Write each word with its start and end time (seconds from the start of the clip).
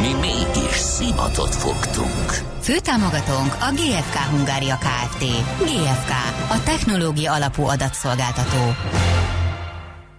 Mi 0.00 0.12
mégis 0.20 0.76
szimatot 0.76 1.54
fogtunk. 1.54 2.32
Főtámogatónk 2.60 3.56
a 3.60 3.72
GFK 3.72 4.16
Hungária 4.16 4.78
Kft. 4.78 5.24
GFK, 5.58 6.10
a 6.50 6.62
technológia 6.64 7.32
alapú 7.32 7.64
adatszolgáltató. 7.64 8.74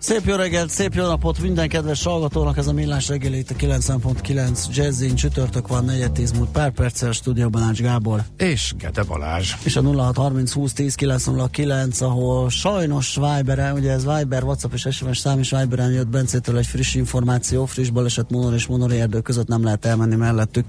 Szép 0.01 0.25
jó 0.25 0.35
reggelt, 0.35 0.69
szép 0.69 0.93
jó 0.93 1.05
napot 1.05 1.39
minden 1.39 1.69
kedves 1.69 2.03
hallgatónak, 2.03 2.57
ez 2.57 2.67
a 2.67 2.73
Millás 2.73 3.07
reggeli 3.07 3.37
itt 3.37 3.49
a 3.49 3.53
9.9 3.55 4.75
Jazzin, 4.75 5.15
csütörtök 5.15 5.67
van, 5.67 5.85
4 5.85 6.29
múlt 6.35 6.49
pár 6.49 6.71
perccel, 6.71 7.11
stúdióban 7.11 7.61
Ács 7.61 7.81
Gábor. 7.81 8.23
És 8.37 8.73
Gede 8.77 9.03
Balázs. 9.03 9.53
És 9.63 9.75
a 9.75 9.81
0630 9.81 10.51
20 10.51 10.73
10 10.73 10.95
909, 10.95 12.01
ahol 12.01 12.49
sajnos 12.49 13.15
Viberen, 13.15 13.73
ugye 13.73 13.91
ez 13.91 14.05
Viber, 14.05 14.43
WhatsApp 14.43 14.73
és 14.73 14.87
SMS 14.91 15.17
szám 15.17 15.39
is 15.39 15.49
Viberen 15.49 15.91
jött 15.91 16.07
Bencétől 16.07 16.57
egy 16.57 16.67
friss 16.67 16.95
információ, 16.95 17.65
friss 17.65 17.89
baleset 17.89 18.29
Monor 18.29 18.53
és 18.53 18.67
Monori 18.67 18.99
erdő 18.99 19.19
között 19.19 19.47
nem 19.47 19.63
lehet 19.63 19.85
elmenni 19.85 20.15
mellettük, 20.15 20.65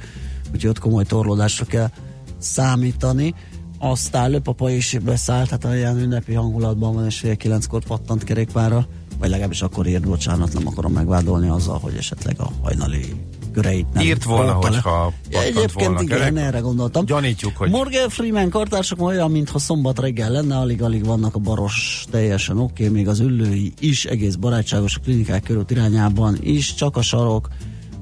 úgyhogy 0.53 0.71
ott 0.71 0.79
komoly 0.79 1.05
torlódásra 1.05 1.65
kell 1.65 1.91
számítani 2.39 3.35
aztán 3.79 4.31
Löpapa 4.31 4.71
is 4.71 4.99
beszállt, 5.05 5.51
hát 5.51 5.65
olyan 5.65 5.99
ünnepi 5.99 6.35
hangulatban 6.35 6.95
van, 6.95 7.07
és 7.07 7.19
fél 7.19 7.37
kilenckor 7.37 7.85
pattant 7.85 8.25
kerékpára 8.25 8.87
vagy 9.23 9.31
legalábbis 9.31 9.62
akkor 9.62 9.87
írt, 9.87 10.06
bocsánat, 10.06 10.53
nem 10.53 10.67
akarom 10.67 10.92
megvádolni 10.92 11.48
azzal, 11.48 11.78
hogy 11.78 11.95
esetleg 11.97 12.41
a 12.41 12.51
hajnali 12.62 13.15
köreit 13.53 13.87
nem 13.92 14.05
Írt 14.05 14.25
volna, 14.25 14.53
hogyha 14.53 15.12
ja, 15.31 15.42
Egyébként 15.42 15.73
volna 15.73 16.03
igen, 16.03 16.19
kerek. 16.19 16.37
erre 16.37 16.59
gondoltam. 16.59 17.05
Gyanítjuk, 17.05 17.56
hogy... 17.56 17.70
Morgan 17.70 18.09
Freeman 18.09 18.50
kartársak 18.50 19.03
olyan, 19.03 19.31
mintha 19.31 19.59
szombat 19.59 19.98
reggel 19.98 20.31
lenne, 20.31 20.56
alig-alig 20.56 21.05
vannak 21.05 21.34
a 21.34 21.39
baros 21.39 22.05
teljesen 22.11 22.59
oké, 22.59 22.87
okay, 22.87 22.97
még 22.97 23.09
az 23.09 23.20
üllői 23.20 23.73
is 23.81 24.05
egész 24.05 24.34
barátságos 24.34 24.97
a 24.97 25.00
klinikák 25.00 25.43
körül 25.43 25.65
irányában 25.69 26.37
is, 26.41 26.75
csak 26.75 26.97
a 26.97 27.03
sarok, 27.03 27.48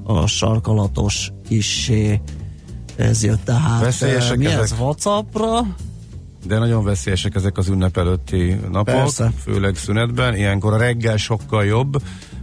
a 0.03 0.27
sarkalatos 0.27 1.31
kisé 1.47 2.21
ez 2.95 3.23
jött 3.23 3.43
tehát. 3.43 3.81
Veszélyesek 3.81 4.37
Mi 4.37 4.45
ez? 4.45 4.59
ezek. 4.59 4.79
Whatsappra? 4.79 5.75
De 6.45 6.57
nagyon 6.57 6.83
veszélyesek 6.83 7.35
ezek 7.35 7.57
az 7.57 7.67
ünnep 7.67 7.97
előtti 7.97 8.59
napok, 8.71 8.95
Persze. 8.95 9.31
főleg 9.43 9.75
szünetben. 9.75 10.35
Ilyenkor 10.35 10.73
a 10.73 10.77
reggel 10.77 11.17
sokkal 11.17 11.65
jobb, 11.65 12.01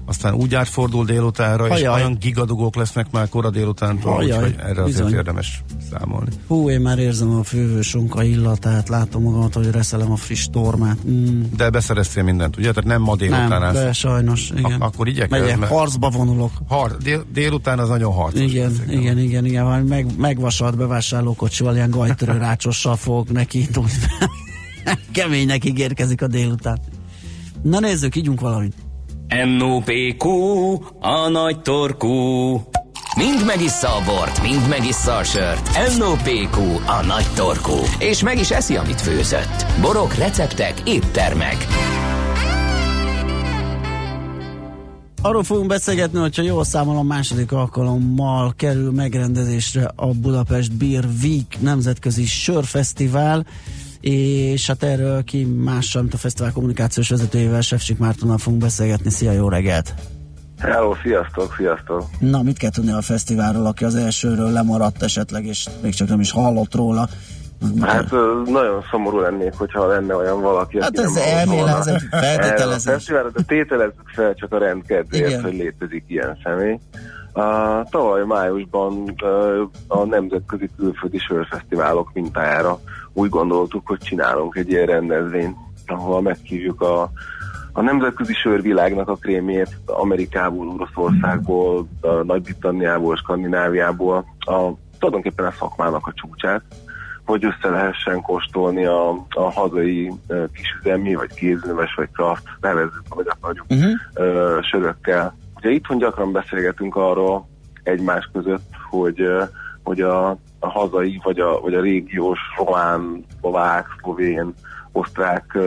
aztán 0.08 0.34
úgy 0.34 0.54
átfordul 0.54 1.04
délutánra, 1.04 1.66
és 1.66 1.72
Ajaj. 1.72 1.94
olyan 1.94 2.16
gigadugók 2.20 2.74
lesznek 2.76 3.06
már 3.10 3.28
kora 3.28 3.50
délutántól, 3.50 4.16
Ajaj, 4.16 4.38
úgyhogy 4.38 4.54
erre 4.58 4.82
azért 4.82 4.84
bizony. 4.84 5.12
érdemes 5.12 5.62
számolni. 5.92 6.30
Hú, 6.46 6.70
én 6.70 6.80
már 6.80 6.98
érzem 6.98 7.30
a 7.30 7.42
fővősonka 7.42 8.22
illatát, 8.22 8.88
látom 8.88 9.22
magamat, 9.22 9.54
hogy 9.54 9.70
reszelem 9.70 10.10
a 10.12 10.16
friss 10.16 10.46
tormát. 10.52 10.96
Mm. 11.08 11.42
De 11.56 11.70
beszereztél 11.70 12.22
mindent, 12.22 12.56
ugye? 12.56 12.68
Tehát 12.72 12.84
nem 12.84 13.02
ma 13.02 13.16
délután 13.16 13.48
Nem, 13.48 13.62
állsz. 13.62 13.74
de 13.74 13.92
sajnos, 13.92 14.50
igen. 14.50 14.64
Ak- 14.64 14.82
akkor 14.82 15.08
igyekezz, 15.08 15.40
Megyek, 15.40 15.58
mert- 15.58 15.72
harcba 15.72 16.10
vonulok. 16.10 16.50
Har, 16.68 16.96
dél, 16.96 17.24
délután 17.32 17.78
az 17.78 17.88
nagyon 17.88 18.12
harcos. 18.12 18.40
Igen, 18.40 18.70
lesz, 18.70 18.96
igen, 18.98 19.18
igen, 19.18 19.44
igen, 19.44 19.64
majd 19.64 19.86
meg, 19.88 20.06
megvasalt 20.18 20.76
bevásárlókocsival 20.76 21.74
ilyen 21.74 21.90
gajtörő 21.90 22.38
rácsossal 22.38 22.96
fogok 22.96 23.32
neki. 23.32 23.68
Keménynek 25.12 25.64
ígérkezik 25.64 26.22
a 26.22 26.26
délután. 26.26 26.78
Na 27.62 27.80
nézzük, 27.80 28.16
ígyunk 28.16 28.40
valamit. 28.40 28.74
NOPQ, 29.28 30.24
a 31.00 31.28
nagy 31.28 31.60
torkú. 31.60 32.08
Mind 33.16 33.44
megissza 33.46 33.88
a 33.88 34.02
bort, 34.04 34.42
mind 34.42 34.68
megissza 34.68 35.16
a 35.16 35.24
sört. 35.24 35.70
NOPQ, 35.98 36.58
a 36.86 37.04
nagy 37.06 37.26
torkú. 37.34 37.76
És 37.98 38.22
meg 38.22 38.38
is 38.38 38.50
eszi, 38.50 38.76
amit 38.76 39.00
főzött. 39.00 39.66
Borok, 39.80 40.14
receptek, 40.14 40.74
éttermek. 40.84 41.66
Arról 45.22 45.42
fogunk 45.42 45.68
beszélgetni, 45.68 46.18
hogyha 46.18 46.42
jól 46.42 46.64
számolom, 46.64 47.06
második 47.06 47.52
alkalommal 47.52 48.54
kerül 48.56 48.90
megrendezésre 48.90 49.92
a 49.96 50.06
Budapest 50.06 50.72
Beer 50.72 51.04
Week 51.22 51.60
nemzetközi 51.60 52.26
sörfesztivál, 52.26 53.46
és 54.00 54.66
hát 54.66 54.82
erről 54.82 55.24
ki 55.24 55.44
mással, 55.44 56.02
mint 56.02 56.14
a 56.14 56.18
fesztivál 56.18 56.52
kommunikációs 56.52 57.08
vezetőjével, 57.08 57.60
Sefcsik 57.60 57.98
Mártonnal 57.98 58.38
fogunk 58.38 58.62
beszélgetni. 58.62 59.10
Szia, 59.10 59.32
jó 59.32 59.48
reggelt! 59.48 59.94
Hello, 60.58 60.94
sziasztok, 61.02 61.54
sziasztok! 61.56 62.04
Na, 62.18 62.42
mit 62.42 62.58
kell 62.58 62.70
tudni 62.70 62.92
a 62.92 63.00
fesztiválról, 63.02 63.66
aki 63.66 63.84
az 63.84 63.94
elsőről 63.94 64.50
lemaradt 64.50 65.02
esetleg, 65.02 65.44
és 65.44 65.66
még 65.82 65.94
csak 65.94 66.08
nem 66.08 66.20
is 66.20 66.30
hallott 66.30 66.74
róla? 66.74 67.08
Hát 67.80 68.10
nagyon 68.44 68.84
szomorú 68.90 69.18
lennék, 69.18 69.52
hogyha 69.54 69.86
lenne 69.86 70.14
olyan 70.14 70.40
valaki, 70.40 70.80
Hát 70.80 70.88
aki 70.88 71.02
ez 71.02 71.12
nem 71.12 71.56
volna 71.56 71.78
ez 71.78 71.86
egy 71.86 72.02
feltételezés. 72.10 72.86
a 72.86 72.90
fesztiválra, 72.90 73.30
de 73.30 73.42
tételezzük 73.42 74.08
fel 74.14 74.34
csak 74.34 74.52
a 74.52 74.58
rendkedvéért, 74.58 75.42
hogy 75.42 75.52
létezik 75.52 76.04
ilyen 76.06 76.38
személy. 76.44 76.78
Uh, 77.38 77.88
tavaly 77.90 78.24
májusban 78.24 79.14
uh, 79.22 79.68
a 79.86 80.04
nemzetközi 80.04 80.70
külföldi 80.76 81.18
sörfesztiválok 81.18 82.10
mintájára 82.12 82.78
úgy 83.12 83.28
gondoltuk, 83.28 83.86
hogy 83.86 83.98
csinálunk 83.98 84.56
egy 84.56 84.70
ilyen 84.70 84.86
rendezvényt, 84.86 85.56
ahol 85.86 86.22
meghívjuk 86.22 86.80
a, 86.80 87.10
a 87.72 87.82
nemzetközi 87.82 88.32
sörvilágnak 88.32 89.08
a 89.08 89.14
krémjét 89.14 89.76
Amerikából, 89.86 90.68
Oroszországból, 90.68 91.88
a 92.00 92.08
Nagy-Britanniából, 92.08 93.16
Skandináviából, 93.16 94.24
a, 94.38 94.70
tulajdonképpen 94.98 95.46
a 95.46 95.54
szakmának 95.58 96.06
a 96.06 96.12
csúcsát, 96.14 96.62
hogy 97.24 97.44
össze 97.44 97.68
lehessen 97.70 98.20
kóstolni 98.20 98.84
a, 98.84 99.10
a 99.28 99.52
hazai 99.54 100.12
kisüzemi, 100.52 101.14
vagy 101.14 101.34
kézműves, 101.34 101.94
vagy 101.94 102.08
craft, 102.12 102.44
nevezzük, 102.60 103.02
ahogy 103.08 103.26
akarjuk, 103.28 103.66
Uh-huh. 103.68 103.92
ö, 104.14 104.58
sörökkel. 104.62 105.36
Ugye 105.58 105.70
itthon 105.70 105.98
gyakran 105.98 106.32
beszélgetünk 106.32 106.96
arról 106.96 107.48
egymás 107.82 108.30
között, 108.32 108.70
hogy, 108.90 109.28
hogy 109.82 110.00
a, 110.00 110.28
a 110.58 110.68
hazai, 110.68 111.20
vagy 111.22 111.40
a, 111.40 111.60
vagy 111.60 111.74
a 111.74 111.80
régiós 111.80 112.38
román, 112.56 113.24
szlovák, 113.40 113.86
szlovén, 114.00 114.54
osztrák 114.92 115.58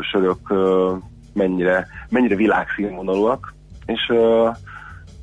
sörök 0.00 0.50
ö, 0.50 0.92
mennyire, 1.32 1.86
mennyire 2.10 2.36
világszínvonalúak, 2.36 3.54
és 3.86 4.12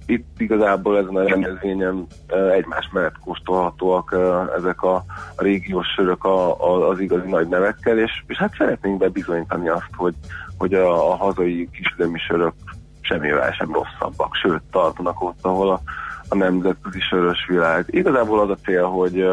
itt 0.05 0.27
igazából 0.37 0.97
ezen 0.97 1.15
a 1.15 1.27
rendezvényen 1.27 2.05
ö, 2.27 2.49
egymás 2.49 2.89
mellett 2.91 3.19
kóstolhatóak 3.23 4.15
ezek 4.57 4.81
a, 4.81 4.95
a 5.35 5.43
régiós 5.43 5.87
sörök 5.95 6.23
a, 6.23 6.67
a, 6.69 6.89
az 6.89 6.99
igazi 6.99 7.29
nagy 7.29 7.47
nevekkel, 7.47 7.99
és, 7.99 8.23
és 8.27 8.37
hát 8.37 8.53
szeretnénk 8.57 8.97
bebizonyítani 8.97 9.69
azt, 9.69 9.89
hogy, 9.95 10.13
hogy 10.57 10.73
a, 10.73 11.11
a 11.11 11.15
hazai 11.15 11.69
kisüzemi 11.71 12.19
sörök 12.19 12.53
semmivel 13.09 13.51
sem 13.51 13.71
rosszabbak, 13.73 14.35
sőt 14.35 14.61
tartanak 14.71 15.23
ott, 15.23 15.39
ahol 15.41 15.69
a, 15.69 15.81
a 16.29 16.35
nemzetközi 16.35 16.99
sörös 16.99 17.45
világ. 17.47 17.85
Igazából 17.87 18.39
az 18.39 18.49
a 18.49 18.57
cél, 18.65 18.85
hogy, 18.85 19.25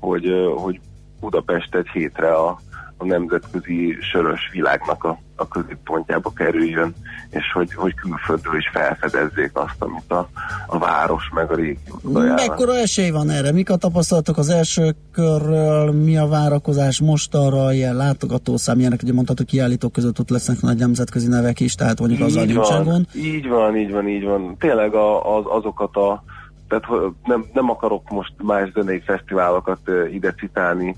hogy, 0.00 0.32
hogy 0.56 0.80
Budapest 1.20 1.74
egy 1.74 1.88
hétre 1.88 2.34
a, 2.34 2.58
a 3.02 3.06
nemzetközi 3.06 3.96
sörös 4.12 4.50
világnak 4.52 5.04
a, 5.04 5.18
a 5.36 5.48
középpontjába 5.48 6.32
kerüljön, 6.32 6.94
és 7.30 7.52
hogy, 7.52 7.74
hogy 7.74 7.94
külföldről 7.94 8.56
is 8.56 8.68
felfedezzék 8.72 9.50
azt, 9.52 9.76
amit 9.78 10.12
a, 10.12 10.28
a 10.66 10.78
város 10.78 11.30
meg 11.34 11.50
a 11.50 11.54
régió. 11.54 12.00
Mekkora 12.12 12.76
esély 12.76 13.10
van 13.10 13.30
erre? 13.30 13.52
Mik 13.52 13.70
a 13.70 13.76
tapasztalatok 13.76 14.38
az 14.38 14.48
első 14.48 14.94
körről? 15.12 15.92
Mi 15.92 16.16
a 16.16 16.26
várakozás 16.26 17.00
most 17.00 17.34
arra? 17.34 17.72
Ilyen 17.72 17.96
látogatószám, 17.96 18.78
ilyenek, 18.78 19.00
ugye 19.02 19.12
mondhatok, 19.12 19.46
kiállítók 19.46 19.92
között 19.92 20.18
ott 20.18 20.30
lesznek 20.30 20.60
nagy 20.60 20.78
nemzetközi 20.78 21.28
nevek 21.28 21.60
is, 21.60 21.74
tehát 21.74 22.00
mondjuk 22.00 22.20
azzal 22.20 22.42
így 22.42 22.54
nincsen 22.54 23.06
így 23.14 23.48
van, 23.48 23.76
így 23.76 23.90
van, 23.90 24.08
így 24.08 24.24
van. 24.24 24.56
Tényleg 24.58 24.94
a, 24.94 25.36
az, 25.36 25.44
azokat 25.46 25.96
a 25.96 26.24
tehát 26.68 26.84
hogy 26.84 27.12
nem, 27.24 27.44
nem 27.52 27.70
akarok 27.70 28.10
most 28.10 28.32
más 28.42 28.70
zenei 28.74 29.00
fesztiválokat 29.00 29.78
ide 30.12 30.32
citálni, 30.32 30.96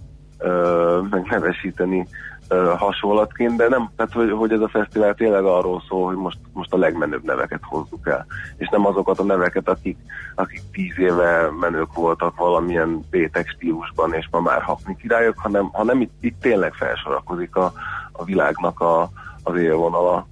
meg 1.10 1.26
nevesíteni 1.30 2.06
ö, 2.48 2.72
hasonlatként, 2.76 3.56
de 3.56 3.68
nem, 3.68 3.90
tehát 3.96 4.12
hogy, 4.12 4.30
hogy 4.30 4.52
ez 4.52 4.60
a 4.60 4.68
fesztivál 4.68 5.14
tényleg 5.14 5.44
arról 5.44 5.82
szól, 5.88 6.06
hogy 6.06 6.16
most, 6.16 6.38
most 6.52 6.72
a 6.72 6.76
legmenőbb 6.78 7.24
neveket 7.24 7.60
hozzuk 7.62 8.08
el, 8.08 8.26
és 8.56 8.68
nem 8.68 8.86
azokat 8.86 9.18
a 9.18 9.24
neveket, 9.24 9.68
akik, 9.68 9.98
akik 10.34 10.60
tíz 10.72 10.98
éve 10.98 11.50
menők 11.60 11.92
voltak 11.92 12.36
valamilyen 12.36 13.04
bétek 13.10 13.48
stílusban, 13.48 14.12
és 14.14 14.28
ma 14.30 14.40
már 14.40 14.62
hakni 14.62 14.96
királyok, 14.96 15.38
hanem, 15.38 15.68
hanem 15.72 16.00
itt, 16.00 16.12
itt 16.20 16.40
tényleg 16.40 16.72
felsorakozik 16.72 17.56
a, 17.56 17.72
a 18.12 18.24
világnak 18.24 18.80
a, 18.80 19.10
az 19.42 19.56
élvonala. 19.56 20.26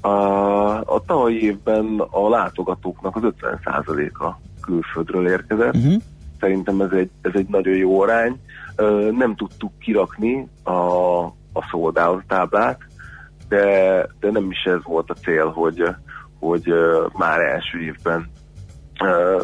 A, 0.00 0.08
a 0.94 1.02
tavalyi 1.06 1.42
évben 1.42 2.02
a 2.10 2.28
látogatóknak 2.28 3.16
az 3.16 3.22
50%-a 3.40 4.34
külföldről 4.60 5.28
érkezett. 5.28 5.74
Uh-huh. 5.74 6.02
Szerintem 6.40 6.80
ez 6.80 6.90
egy, 6.90 7.10
ez 7.22 7.32
egy 7.34 7.46
nagyon 7.48 7.74
jó 7.74 8.00
arány. 8.00 8.40
Nem 9.10 9.34
tudtuk 9.36 9.78
kirakni 9.78 10.48
a, 10.62 10.70
a 11.52 12.22
táblát, 12.26 12.78
de, 13.48 14.06
de 14.20 14.30
nem 14.30 14.50
is 14.50 14.62
ez 14.64 14.82
volt 14.82 15.10
a 15.10 15.14
cél, 15.14 15.48
hogy, 15.48 15.84
hogy 16.38 16.74
már 17.12 17.40
első 17.40 17.80
évben 17.80 18.30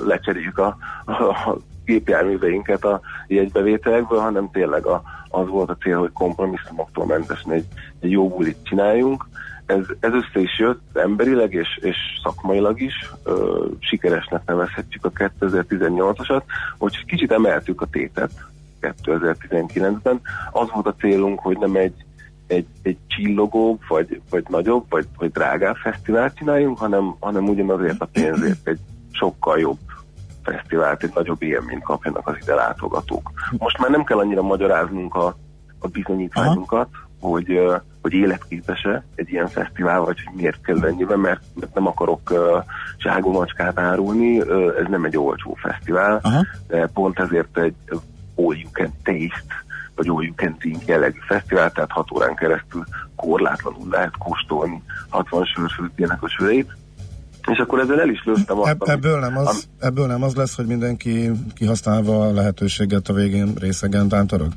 lecseréljük 0.05 0.59
a, 0.59 0.77
a 1.05 1.57
gépjárműveinket 1.85 2.85
a 2.85 3.01
jegybevételekből, 3.27 4.19
hanem 4.19 4.51
tényleg 4.53 4.87
a, 4.87 5.03
az 5.29 5.49
volt 5.49 5.71
a 5.71 5.77
cél, 5.81 5.99
hogy 5.99 6.13
kompromisszumoktól 6.13 7.07
mentesen 7.07 7.53
egy, 7.53 7.67
egy 8.01 8.11
jó 8.11 8.29
bulit 8.29 8.57
csináljunk. 8.63 9.29
Ez, 9.67 9.85
ez 10.01 10.13
össze 10.13 10.41
is 10.41 10.59
jött 10.59 10.97
emberileg 10.97 11.53
és, 11.53 11.79
és 11.81 11.97
szakmailag 12.23 12.81
is. 12.81 13.13
Ö, 13.25 13.67
sikeresnek 13.79 14.43
nevezhetjük 14.47 15.05
a 15.05 15.11
2018-asat, 15.11 16.43
hogy 16.79 17.05
kicsit 17.05 17.33
emeltük 17.33 17.81
a 17.81 17.87
tétet 17.87 18.31
2019-ben. 18.81 20.21
Az 20.53 20.69
volt 20.73 20.87
a 20.87 20.95
célunk, 20.99 21.41
hogy 21.41 21.59
nem 21.59 21.77
egy, 21.77 22.05
egy, 22.47 22.67
egy 22.83 22.99
csillogóbb, 23.07 23.81
vagy, 23.89 24.21
vagy 24.31 24.45
nagyobb, 24.49 24.85
vagy, 24.89 25.07
vagy 25.19 25.31
drágább 25.31 25.77
fesztivált 25.77 26.37
csináljunk, 26.37 26.79
hanem, 26.79 27.17
hanem 27.21 27.49
ugyanazért 27.49 28.01
a 28.01 28.09
pénzért 28.13 28.69
egy 28.69 28.81
sokkal 29.13 29.59
jobb 29.59 29.79
fesztivált, 30.43 31.03
egy 31.03 31.13
nagyobb 31.15 31.43
élményt 31.43 31.83
kapjanak 31.83 32.29
az 32.29 32.37
ide 32.41 32.55
látogatók. 32.55 33.31
Most 33.59 33.79
már 33.79 33.91
nem 33.91 34.05
kell 34.05 34.19
annyira 34.19 34.43
magyaráznunk 34.43 35.15
a, 35.15 35.37
a 35.79 35.89
bizonyítványunkat, 35.89 36.89
hogy, 37.21 37.61
hogy 38.03 38.13
életképes-e 38.13 39.05
egy 39.15 39.31
ilyen 39.31 39.49
fesztivál, 39.49 40.01
vagy 40.01 40.17
hogy 40.25 40.35
miért 40.35 40.61
kell 40.61 40.85
ennyiben, 40.85 41.19
mert, 41.19 41.41
mert 41.55 41.75
nem 41.75 41.87
akarok 41.87 42.31
uh, 42.31 42.39
zságomacskát 42.99 43.79
árulni, 43.79 44.41
uh, 44.41 44.75
ez 44.79 44.87
nem 44.89 45.05
egy 45.05 45.17
olcsó 45.17 45.55
fesztivál, 45.61 46.21
Aha. 46.23 46.47
de 46.67 46.87
pont 46.87 47.19
ezért 47.19 47.59
egy 47.59 47.75
all 48.41 48.57
you 48.57 48.71
can 48.73 48.93
taste, 49.03 49.65
vagy 49.95 50.09
all 50.09 50.25
you 50.25 50.35
can 50.35 50.57
drink 50.59 50.87
jellegű 50.87 51.19
fesztivál, 51.27 51.73
tehát 51.73 51.91
hat 51.91 52.13
órán 52.13 52.35
keresztül 52.35 52.85
korlátlanul 53.17 53.89
lehet 53.91 54.17
kóstolni 54.19 54.83
60 55.09 55.45
sörfőzének 55.45 56.23
a 56.23 56.29
söreit, 56.29 56.71
és 57.47 57.59
akkor 57.59 57.79
ezzel 57.79 58.01
el 58.01 58.09
is 58.09 58.23
lőttem 58.25 58.59
azt, 58.59 58.71
Ebb, 58.71 58.83
ebből, 58.89 59.19
nem 59.19 59.37
az, 59.37 59.47
am, 59.47 59.57
ebből 59.89 60.07
nem 60.07 60.23
az 60.23 60.35
lesz, 60.35 60.57
hogy 60.57 60.67
mindenki 60.67 61.31
kihasználva 61.55 62.27
a 62.27 62.33
lehetőséget 62.33 63.09
a 63.09 63.13
végén 63.13 63.55
részegen 63.55 64.09
tántorog? 64.09 64.53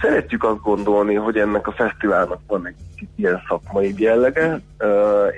Szeretjük 0.00 0.44
azt 0.44 0.60
gondolni, 0.60 1.14
hogy 1.14 1.36
ennek 1.36 1.66
a 1.66 1.72
fesztiválnak 1.72 2.40
van 2.46 2.66
egy 2.66 3.08
ilyen 3.16 3.42
szakmai 3.48 3.94
jellege, 3.96 4.60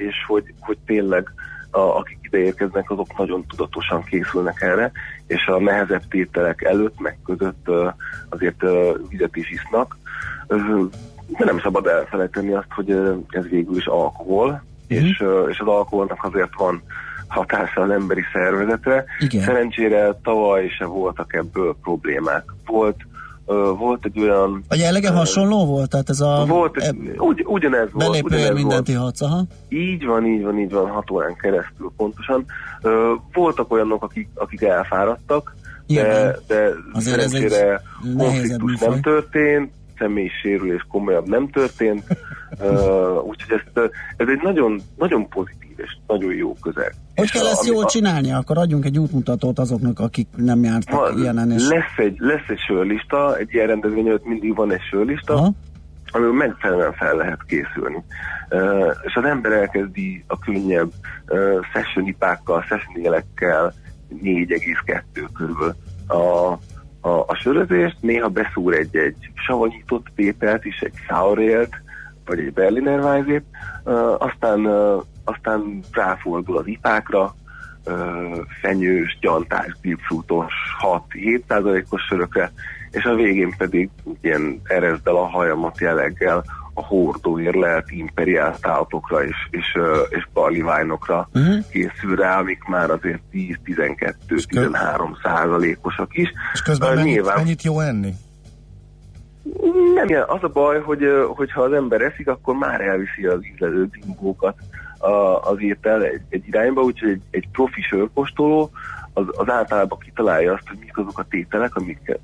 és 0.09 0.15
hogy, 0.27 0.55
hogy 0.61 0.79
tényleg 0.87 1.33
a, 1.75 1.97
akik 1.99 2.19
ide 2.21 2.38
érkeznek, 2.38 2.91
azok 2.91 3.19
nagyon 3.19 3.44
tudatosan 3.47 4.03
készülnek 4.03 4.61
erre, 4.61 4.93
és 5.26 5.47
a 5.47 5.61
nehezebb 5.61 6.03
tételek 6.09 6.62
előtt, 6.62 7.00
meg 7.00 7.19
között 7.25 7.67
azért 8.29 8.65
vizet 9.09 9.37
is 9.37 9.50
isznak. 9.50 9.97
De 11.26 11.44
nem 11.44 11.61
szabad 11.61 11.87
elfelejteni 11.87 12.53
azt, 12.53 12.73
hogy 12.75 12.91
ez 13.29 13.49
végül 13.49 13.76
is 13.76 13.87
alkohol, 13.87 14.49
uh-huh. 14.88 15.09
és, 15.09 15.25
és 15.49 15.59
az 15.59 15.67
alkoholnak 15.67 16.25
azért 16.25 16.55
van 16.56 16.82
hatása 17.29 17.81
az 17.81 17.91
emberi 17.91 18.23
szervezetre. 18.32 19.05
Igen. 19.19 19.43
Szerencsére 19.43 20.19
tavaly 20.23 20.69
se 20.69 20.85
voltak 20.85 21.35
ebből 21.35 21.77
problémák. 21.82 22.44
Volt 22.67 22.97
volt 23.79 24.05
egy 24.05 24.20
olyan... 24.20 24.64
A 24.69 24.75
jellege 24.75 25.11
uh, 25.11 25.17
hasonló 25.17 25.67
volt? 25.67 25.91
Tehát 25.91 26.08
ez 26.08 26.20
a... 26.20 26.44
Volt, 26.49 26.76
e, 26.76 26.94
ugy, 27.17 27.44
ugyanez 27.46 27.88
volt. 27.93 28.06
Belépőért 28.06 28.55
mindent 28.55 28.88
ihatsz, 28.88 29.20
aha. 29.20 29.44
Így 29.69 30.05
van, 30.05 30.26
így 30.26 30.43
van, 30.43 30.58
így 30.58 30.70
van, 30.70 30.91
hat 30.91 31.11
órán 31.11 31.37
keresztül 31.37 31.93
pontosan. 31.96 32.44
Uh, 32.82 32.93
voltak 33.32 33.73
olyanok, 33.73 34.02
akik, 34.02 34.29
akik 34.35 34.62
elfáradtak, 34.62 35.55
de, 35.87 36.37
de 36.46 36.69
Azért 36.93 37.29
szerencsére 37.29 37.82
konfliktus 38.17 38.79
nem 38.79 39.00
történt, 39.00 39.73
személyi 39.99 40.31
sérülés 40.43 40.87
komolyabb 40.88 41.29
nem 41.29 41.50
történt, 41.50 42.05
uh, 42.61 43.25
úgyhogy 43.25 43.61
ezt, 43.64 43.91
ez 44.17 44.29
egy 44.29 44.43
nagyon, 44.43 44.81
nagyon 44.96 45.29
pozitív 45.29 45.63
és 45.76 45.97
nagyon 46.06 46.35
jó 46.35 46.55
közeg. 46.61 46.94
Hogy 47.15 47.31
kell 47.31 47.47
ezt 47.47 47.67
jól 47.67 47.85
a, 47.85 47.87
csinálni? 47.87 48.32
Akkor 48.32 48.59
adjunk 48.59 48.85
egy 48.85 48.99
útmutatót 48.99 49.59
azoknak, 49.59 50.00
akik 50.00 50.29
nem 50.37 50.62
jártak 50.62 50.94
ha, 50.94 51.19
ilyenen. 51.19 51.50
És... 51.50 51.69
Lesz 51.69 51.97
egy, 51.97 52.17
lesz 52.19 52.49
egy 52.49 52.59
sörlista, 52.59 53.37
egy 53.37 53.49
ilyen 53.53 53.67
rendezvény 53.67 54.06
előtt 54.06 54.26
mindig 54.26 54.55
van 54.55 54.73
egy 54.73 54.82
sörlista, 54.91 55.35
Aha. 55.35 55.50
amivel 56.11 56.32
megfelelően 56.32 56.93
fel 56.93 57.17
lehet 57.17 57.44
készülni. 57.47 58.05
Uh, 58.50 58.94
és 59.03 59.15
az 59.15 59.25
ember 59.25 59.53
elkezdi 59.53 60.25
a 60.26 60.38
könnyebb 60.38 60.91
uh, 61.29 61.65
session 61.73 62.06
ipákkal, 62.06 62.62
session 62.62 63.03
jelekkel 63.03 63.75
4,2 64.23 65.29
körül 65.32 65.75
a 66.09 66.59
a, 67.05 67.25
a 67.27 67.35
sörözést, 67.35 67.97
néha 68.00 68.29
beszúr 68.29 68.75
egy-egy 68.75 69.31
savanyított 69.47 70.06
pételt 70.15 70.65
is, 70.65 70.79
egy 70.79 70.94
sour 71.09 71.69
vagy 72.25 72.38
egy 72.38 72.53
Berliner 72.53 73.00
Weissét, 73.00 73.44
uh, 73.85 74.23
aztán, 74.23 74.67
uh, 74.67 75.03
aztán 75.25 75.81
ráfordul 75.93 76.56
az 76.56 76.67
ipákra, 76.67 77.35
fenyős, 78.61 79.19
gyantás, 79.21 79.76
grapefruitos, 79.82 80.53
6-7%-os 80.81 82.03
sörökre, 82.03 82.53
és 82.91 83.05
a 83.05 83.15
végén 83.15 83.55
pedig 83.59 83.91
ilyen 84.21 84.61
erezdel 84.65 85.17
a 85.17 85.29
hajamat 85.29 85.81
jelleggel 85.81 86.44
a 86.75 86.85
hordóért 86.85 87.55
lehet 87.55 87.91
imperiál 87.91 88.59
táltokra 88.61 89.25
és, 89.25 89.37
és, 89.50 89.79
és 90.09 90.29
barliványokra 90.32 91.29
uh-huh. 91.35 91.55
készül 91.70 92.17
rá, 92.17 92.38
amik 92.38 92.65
már 92.65 92.91
azért 92.91 93.20
10-12-13 93.32 95.23
százalékosak 95.23 96.17
is. 96.17 96.32
És 96.53 96.62
közben 96.62 96.88
uh, 96.88 96.94
mennyit, 96.94 97.15
nyilván, 97.15 97.37
mennyit 97.37 97.62
jó 97.62 97.81
enni? 97.81 98.12
Nem, 99.94 100.25
az 100.27 100.43
a 100.43 100.49
baj, 100.49 100.81
hogy 100.81 101.00
hogyha 101.35 101.62
az 101.62 101.73
ember 101.73 102.00
eszik, 102.00 102.29
akkor 102.29 102.55
már 102.55 102.81
elviszi 102.81 103.27
az 103.27 103.47
ízlelő 103.55 103.88
az 105.41 105.56
étel 105.61 106.03
egy, 106.05 106.21
egy 106.29 106.47
irányba, 106.47 106.83
úgyhogy 106.83 107.11
egy, 107.11 107.23
egy 107.31 107.49
profi 107.53 107.81
sörkostoló 107.81 108.71
az, 109.12 109.25
az 109.37 109.49
általában 109.51 109.99
kitalálja 109.99 110.53
azt, 110.53 110.69
hogy 110.69 110.79
mik 110.81 110.99
azok 110.99 111.19
a 111.19 111.27
tételek, 111.31 111.77
amiket, 111.77 112.21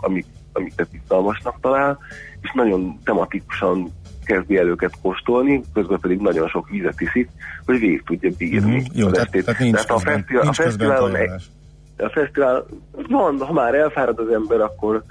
amik, 0.00 0.26
amiket 0.52 0.88
izgalmasnak 0.90 1.60
talál, 1.60 1.98
és 2.40 2.52
nagyon 2.54 2.98
tematikusan 3.04 3.92
kezdi 4.24 4.56
el 4.56 4.66
őket 4.66 4.92
kóstolni, 5.02 5.62
közben 5.72 6.00
pedig 6.00 6.20
nagyon 6.20 6.48
sok 6.48 6.68
vizet 6.68 7.00
iszik, 7.00 7.28
hogy 7.64 7.78
végig 7.78 8.02
tudja 8.02 8.30
bírni. 8.38 8.70
Mm-hmm. 8.70 8.84
Jó, 8.92 9.10
tehát, 9.10 9.30
tehát, 9.30 9.58
nincs 9.58 9.74
tehát 9.74 9.92
közben, 9.92 10.14
a, 10.14 10.16
fesztivál, 10.16 10.42
nincs 10.42 10.58
a 10.58 10.62
fesztiválon 10.62 11.16
egy, 11.16 11.30
a 11.96 12.08
fesztivál, 12.08 12.66
van, 13.08 13.38
ha 13.40 13.52
már 13.52 13.74
elfárad 13.74 14.18
az 14.18 14.28
ember, 14.28 14.60
akkor, 14.60 15.02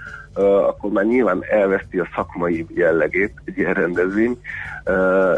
akkor 0.68 0.92
már 0.92 1.06
nyilván 1.06 1.44
elveszti 1.50 1.98
a 2.00 2.08
szakmai 2.16 2.66
jellegét 2.76 3.34
egy 3.46 3.58
ilyen 3.58 3.74
rendezvény, 3.74 4.38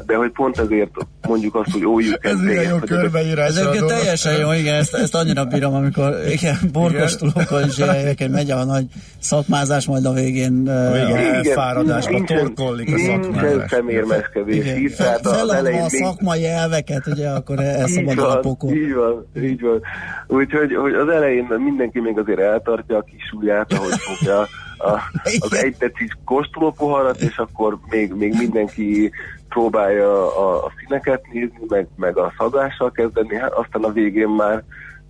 de 0.06 0.16
hogy 0.16 0.32
pont 0.32 0.60
ezért 0.60 0.92
mondjuk 1.28 1.56
azt, 1.56 1.72
hogy 1.72 1.86
ójuk 1.86 2.26
Ez 2.26 2.40
milyen 2.40 2.64
jó 2.64 2.78
körbeírás. 2.78 3.58
Ez 3.58 3.70
teljesen 3.88 4.38
jó, 4.40 4.52
igen, 4.52 4.76
ezt, 4.76 4.94
ezt 4.94 5.16
annyira 5.16 5.46
bírom, 5.46 5.74
amikor 5.74 6.14
igen, 6.32 6.56
borkostulókon 6.72 7.64
is 7.68 7.78
hogy 8.18 8.30
megy 8.30 8.52
a 8.52 8.64
nagy 8.64 8.86
szakmázás, 9.20 9.86
majd 9.86 10.06
a 10.06 10.14
végén... 10.14 10.68
A 10.68 10.92
végén 10.92 11.34
elfáradásban 11.34 12.26
torkollik 12.26 12.94
a 12.94 12.98
szakmázás. 12.98 13.42
Nincsen 13.42 13.68
szemérmeskedés. 13.68 14.96
Tehát 14.96 15.26
az 15.26 15.50
a 15.84 15.90
szakmai 15.90 16.46
elveket, 16.46 17.08
ugye, 17.08 17.30
akkor 17.30 17.60
elszabadul 17.60 18.26
a 18.26 18.40
pokol. 18.40 18.72
Így 18.72 18.94
van, 18.94 19.28
így 19.44 19.62
van. 19.62 19.82
Úgyhogy 20.28 20.76
hogy 20.76 20.94
az 20.94 21.08
elején 21.08 21.48
mindenki 21.58 22.00
még 22.00 22.18
azért 22.18 22.40
eltartja 22.40 22.98
a 22.98 23.02
kis 23.02 23.32
ujját, 23.40 23.74
ahogy 23.74 23.94
fogja 23.98 24.48
a, 24.84 25.02
az 25.40 25.54
egy 25.54 25.76
decis 25.78 26.18
kóstolópoharat, 26.26 27.22
és 27.22 27.38
akkor 27.38 27.78
még, 27.90 28.14
még 28.14 28.34
mindenki 28.38 29.12
próbálja 29.50 30.38
a, 30.38 30.66
a 30.66 30.72
színeket 30.80 31.22
nézni, 31.32 31.66
meg, 31.68 31.88
meg 31.96 32.18
a 32.18 32.34
szagással 32.38 32.92
kezdeni, 32.92 33.36
hát 33.36 33.52
aztán 33.52 33.84
a 33.84 33.92
végén 33.92 34.30
már 34.30 34.64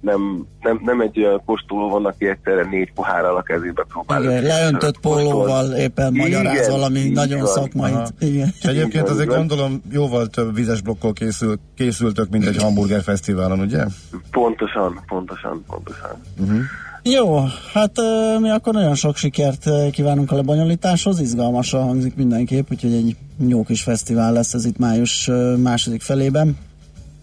nem, 0.03 0.45
nem, 0.61 0.79
nem 0.83 1.01
egy 1.01 1.19
olyan 1.19 1.41
kóstoló 1.45 1.89
van, 1.89 2.05
aki 2.05 2.27
egyszerre 2.27 2.63
négy 2.63 2.93
pohárral 2.93 3.35
a 3.35 3.41
kezébe 3.41 3.85
próbál. 3.87 4.23
Igen, 4.23 4.43
leöntött 4.43 4.99
pólóval 4.99 5.71
éppen 5.71 6.13
magyaráz 6.13 6.69
valami 6.69 7.09
nagyon 7.09 7.39
van. 7.39 7.47
szakmai. 7.47 7.91
Igen. 8.19 8.47
És 8.59 8.65
egyébként 8.65 9.09
azért 9.09 9.29
gondolom 9.29 9.81
jóval 9.91 10.27
több 10.27 10.55
vizes 10.55 10.81
blokkol 10.81 11.13
készül, 11.13 11.59
készültök, 11.75 12.29
mint 12.29 12.45
egy 12.45 12.57
hamburger 12.57 13.01
fesztiválon, 13.01 13.59
ugye? 13.59 13.85
Pontosan, 14.31 15.03
pontosan, 15.07 15.63
pontosan. 15.67 16.21
Uh-huh. 16.39 16.61
Jó, 17.05 17.39
hát 17.73 17.91
mi 18.39 18.49
akkor 18.49 18.73
nagyon 18.73 18.95
sok 18.95 19.15
sikert 19.15 19.91
kívánunk 19.91 20.31
a 20.31 20.35
lebonyolításhoz, 20.35 21.19
izgalmasan 21.19 21.83
hangzik 21.83 22.15
mindenképp, 22.15 22.71
úgyhogy 22.71 22.93
egy 22.93 23.15
jó 23.47 23.63
kis 23.63 23.83
fesztivál 23.83 24.33
lesz 24.33 24.53
ez 24.53 24.65
itt 24.65 24.77
május 24.77 25.29
második 25.57 26.01
felében. 26.01 26.57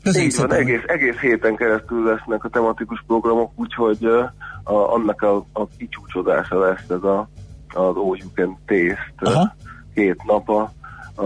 Köszönjük 0.02 0.32
Így 0.32 0.38
van, 0.38 0.52
egész, 0.52 0.82
egész 0.86 1.16
héten 1.16 1.56
keresztül 1.56 2.04
lesznek 2.04 2.44
a 2.44 2.48
tematikus 2.48 3.04
programok, 3.06 3.52
úgyhogy 3.54 4.04
a, 4.64 4.72
annak 4.72 5.22
a, 5.22 5.36
a 5.52 5.66
kicsúcsodása 5.78 6.58
lesz 6.58 6.88
ez 6.88 7.02
a, 7.02 7.28
az 7.68 7.96
All 7.96 8.16
You 8.18 8.30
Can 8.34 8.58
Taste 8.66 9.14
Aha. 9.16 9.54
két 9.94 10.22
napa, 10.26 10.60
a, 10.62 10.72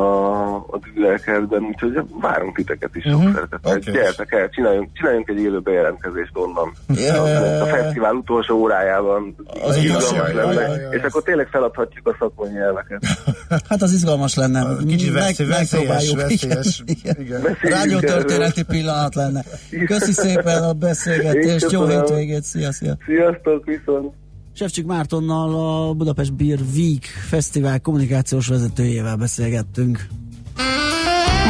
a 0.01 0.79
düzelkertben, 0.95 1.63
úgyhogy 1.63 2.01
várunk 2.21 2.57
titeket 2.57 2.91
is 2.93 3.03
sok 3.03 3.15
uh-huh. 3.15 3.33
szeretettel. 3.35 3.77
Okay. 3.77 3.95
Gyertek 3.95 4.33
el, 4.33 4.49
csináljunk, 4.49 4.89
csináljunk 4.93 5.29
egy 5.29 5.39
élő 5.39 5.61
bejelentkezést 5.61 6.31
onnan. 6.33 6.73
Yeah. 6.95 7.63
A 7.63 7.67
fesztivál 7.67 8.15
utolsó 8.15 8.57
órájában. 8.57 9.37
Az 9.65 9.77
izgalmas 9.77 10.33
lenne. 10.33 10.63
Jaj, 10.63 10.81
jaj, 10.81 10.97
és 10.97 11.03
akkor 11.03 11.23
tényleg 11.23 11.49
feladhatjuk 11.49 12.09
a 12.09 12.17
szakmai 12.19 12.51
nyelveket. 12.51 13.05
hát 13.69 13.83
az 13.83 13.93
izgalmas 13.93 14.35
lenne. 14.35 14.67
Kicsit 14.87 15.13
veszélyes, 15.13 15.57
veszélyes, 15.57 16.15
veszélyes. 16.15 16.83
Igen. 16.87 17.17
Igen. 17.21 17.57
Rádió 17.61 17.99
történeti 17.99 18.63
pillanat 18.63 19.15
lenne. 19.15 19.43
Köszi 19.87 20.13
szépen 20.13 20.63
a 20.63 20.73
beszélgetést, 20.73 21.71
jó 21.71 21.87
hétvégét, 21.87 22.43
szia, 22.43 22.73
szia. 22.73 22.97
Sziasztok, 23.07 23.65
viszont. 23.65 24.15
Sefcsik 24.57 24.87
Mártonnal 24.87 25.55
a 25.55 25.93
Budapest 25.93 26.35
Beer 26.35 26.59
Week 26.75 27.05
Fesztivál 27.05 27.81
kommunikációs 27.81 28.47
vezetőjével 28.47 29.17
beszélgettünk. 29.17 30.07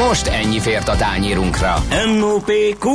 Most 0.08 0.26
ennyi 0.26 0.58
fért 0.58 0.88
a 0.88 0.96
tányírunkra. 0.96 1.74
M.O.P.Q. 2.18 2.88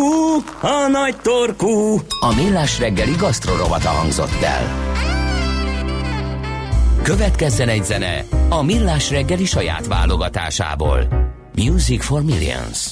A 0.62 0.88
nagy 0.92 1.16
torkú. 1.22 2.02
A 2.20 2.34
millás 2.36 2.80
reggeli 2.80 3.16
gasztrorovata 3.18 3.90
hangzott 3.90 4.42
el. 4.42 4.94
Következzen 7.04 7.70
egy 7.70 7.84
zene 7.84 8.26
a 8.50 8.64
millás 8.64 9.10
reggeli 9.10 9.46
saját 9.46 9.88
válogatásából. 9.88 11.08
Music 11.56 12.04
for 12.04 12.24
Millions. 12.24 12.92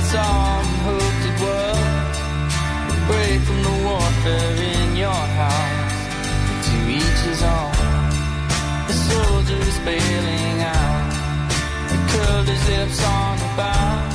this 0.00 0.14
arm-hooked 0.14 1.40
world 1.42 1.80
Away 3.10 3.38
from 3.40 3.62
the 3.62 3.74
warfare 3.84 4.56
in 4.72 4.96
your 4.96 5.24
house. 5.42 6.00
To 6.66 6.76
each 6.88 7.20
his 7.28 7.42
own. 7.42 7.72
The 8.86 8.94
soldier 9.10 9.60
is 9.70 9.78
bailing 9.80 10.62
out. 10.62 11.12
He 11.90 11.96
curled 12.12 12.48
his 12.48 12.68
lips 12.68 13.04
on 13.04 13.38
the 13.38 13.50
bow. 13.56 14.09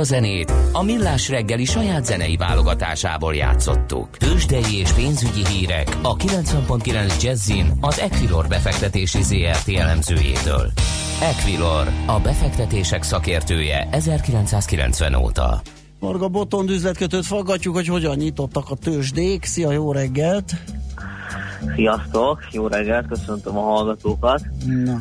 A 0.00 0.04
zenét 0.04 0.52
a 0.72 0.82
Millás 0.82 1.28
reggeli 1.28 1.64
saját 1.64 2.04
zenei 2.04 2.36
válogatásából 2.36 3.34
játszottuk. 3.34 4.16
Tősdei 4.16 4.78
és 4.78 4.92
pénzügyi 4.92 5.46
hírek 5.46 5.98
a 6.02 6.16
90.9 6.16 7.22
Jazzin 7.22 7.72
az 7.80 7.98
Equilor 7.98 8.48
befektetési 8.48 9.22
ZRT 9.22 9.68
elemzőjétől. 9.68 10.72
Equilor, 11.22 11.88
a 12.06 12.20
befektetések 12.20 13.02
szakértője 13.02 13.88
1990 13.90 15.14
óta. 15.14 15.60
Marga 15.98 16.28
Botond 16.28 16.70
üzletkötőt 16.70 17.26
faggatjuk, 17.26 17.74
hogy 17.74 17.86
hogyan 17.86 18.16
nyitottak 18.16 18.70
a 18.70 18.74
tőzsdék. 18.74 19.44
Szia, 19.44 19.72
jó 19.72 19.92
reggelt! 19.92 20.69
Sziasztok, 21.74 22.38
jó 22.52 22.66
reggelt, 22.66 23.06
köszöntöm 23.06 23.56
a 23.56 23.60
hallgatókat. 23.60 24.42
Na. 24.84 25.00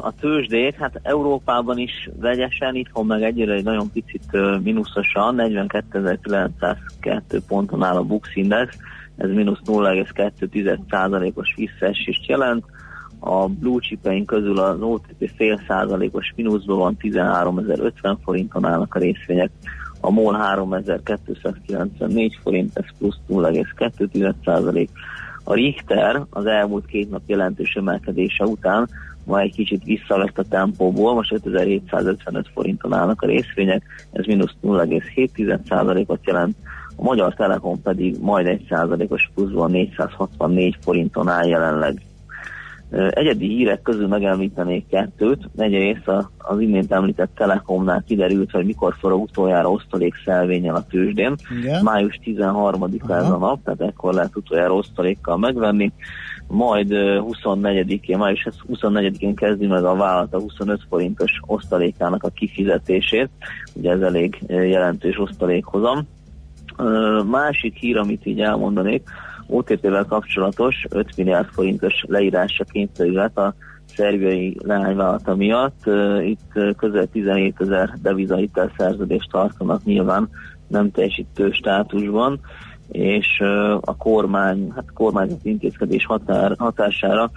A 0.00 0.12
tőzsdék, 0.20 0.74
hát 0.74 1.00
Európában 1.02 1.78
is 1.78 2.10
vegyesen, 2.20 2.74
itthon 2.74 3.06
meg 3.06 3.22
egyre 3.22 3.52
egy 3.52 3.64
nagyon 3.64 3.90
picit 3.92 4.38
mínuszosan, 4.62 5.34
42.902 5.38 7.40
ponton 7.48 7.82
áll 7.82 7.96
a 7.96 8.02
Bux 8.02 8.28
Index, 8.34 8.76
ez 9.16 9.30
mínusz 9.30 9.60
0,2%-os 9.66 11.54
visszaesést 11.56 12.26
jelent. 12.26 12.64
A 13.18 13.48
blue 13.48 13.80
chipeink 13.80 14.26
közül 14.26 14.58
az 14.58 14.80
OTP 14.80 15.30
fél 15.36 15.60
százalékos 15.68 16.32
mínuszban 16.36 16.78
van, 16.78 16.96
13.050 17.00 18.16
forinton 18.24 18.64
állnak 18.64 18.94
a 18.94 18.98
részvények. 18.98 19.50
A 20.00 20.10
MOL 20.10 20.34
3294 20.34 22.38
forint, 22.42 22.78
ez 22.78 22.84
plusz 22.98 23.18
0,2 23.28 24.34
A 25.44 25.54
Richter 25.54 26.22
az 26.30 26.46
elmúlt 26.46 26.86
két 26.86 27.10
nap 27.10 27.22
jelentős 27.26 27.74
emelkedése 27.74 28.44
után 28.44 28.88
ma 29.24 29.40
egy 29.40 29.54
kicsit 29.54 29.84
visszavett 29.84 30.38
a 30.38 30.44
tempóból, 30.48 31.14
most 31.14 31.32
5755 31.32 32.48
forinton 32.54 32.92
állnak 32.92 33.22
a 33.22 33.26
részvények, 33.26 33.82
ez 34.12 34.24
mínusz 34.24 34.54
0,7%-ot 34.62 36.26
jelent, 36.26 36.56
a 36.96 37.02
Magyar 37.02 37.34
Telekom 37.34 37.82
pedig 37.82 38.16
majd 38.20 38.60
1%-os 38.68 39.30
pluszban 39.34 39.70
464 39.70 40.76
forinton 40.80 41.28
áll 41.28 41.46
jelenleg. 41.46 42.02
Egyedi 42.90 43.48
hírek 43.48 43.82
közül 43.82 44.06
megemlítenék 44.06 44.86
kettőt. 44.88 45.48
Egyrészt 45.56 46.10
az 46.38 46.60
imént 46.60 46.92
említett 46.92 47.34
Telekomnál 47.34 48.04
kiderült, 48.06 48.50
hogy 48.50 48.64
mikor 48.64 48.94
forog 48.98 49.22
utoljára 49.22 49.70
osztalék 49.70 50.14
szelvényel 50.24 50.74
a 50.74 50.86
tőzsdén. 50.90 51.34
Igen. 51.60 51.82
Május 51.82 52.20
13-a 52.24 53.12
ez 53.12 53.30
a 53.30 53.36
nap, 53.36 53.62
tehát 53.64 53.80
ekkor 53.80 54.14
lehet 54.14 54.36
utoljára 54.36 54.74
osztalékkal 54.74 55.38
megvenni. 55.38 55.92
Majd 56.48 56.88
24-én, 56.92 58.18
május 58.18 58.48
24-én 58.72 59.34
kezdi 59.34 59.66
meg 59.66 59.84
a 59.84 59.96
vállalat 59.96 60.34
a 60.34 60.40
25 60.40 60.80
forintos 60.88 61.32
osztalékának 61.46 62.22
a 62.22 62.28
kifizetését. 62.28 63.28
Ugye 63.74 63.90
ez 63.90 64.00
elég 64.00 64.38
jelentős 64.46 65.18
osztalékhozam. 65.18 66.06
Másik 67.30 67.76
hír, 67.76 67.96
amit 67.96 68.26
így 68.26 68.40
elmondanék, 68.40 69.02
OTP-vel 69.46 70.04
kapcsolatos 70.04 70.86
5 70.90 71.16
milliárd 71.16 71.48
forintos 71.52 72.04
leírásra 72.06 72.64
kényszerült 72.64 73.38
a 73.38 73.54
szerbiai 73.86 74.56
leányvállalata 74.62 75.34
miatt. 75.34 75.86
Itt 76.22 76.76
közel 76.76 77.06
17 77.06 77.60
ezer 77.60 77.94
devizahitel 78.02 78.72
szerződést 78.76 79.30
tartanak 79.30 79.84
nyilván 79.84 80.28
nem 80.66 80.90
teljesítő 80.90 81.50
státusban, 81.50 82.40
és 82.90 83.40
a 83.80 83.96
kormány, 83.96 84.72
hát 84.74 84.92
kormányzati 84.94 85.48
intézkedés 85.48 86.06
határ, 86.06 86.54
hatására 86.58 87.30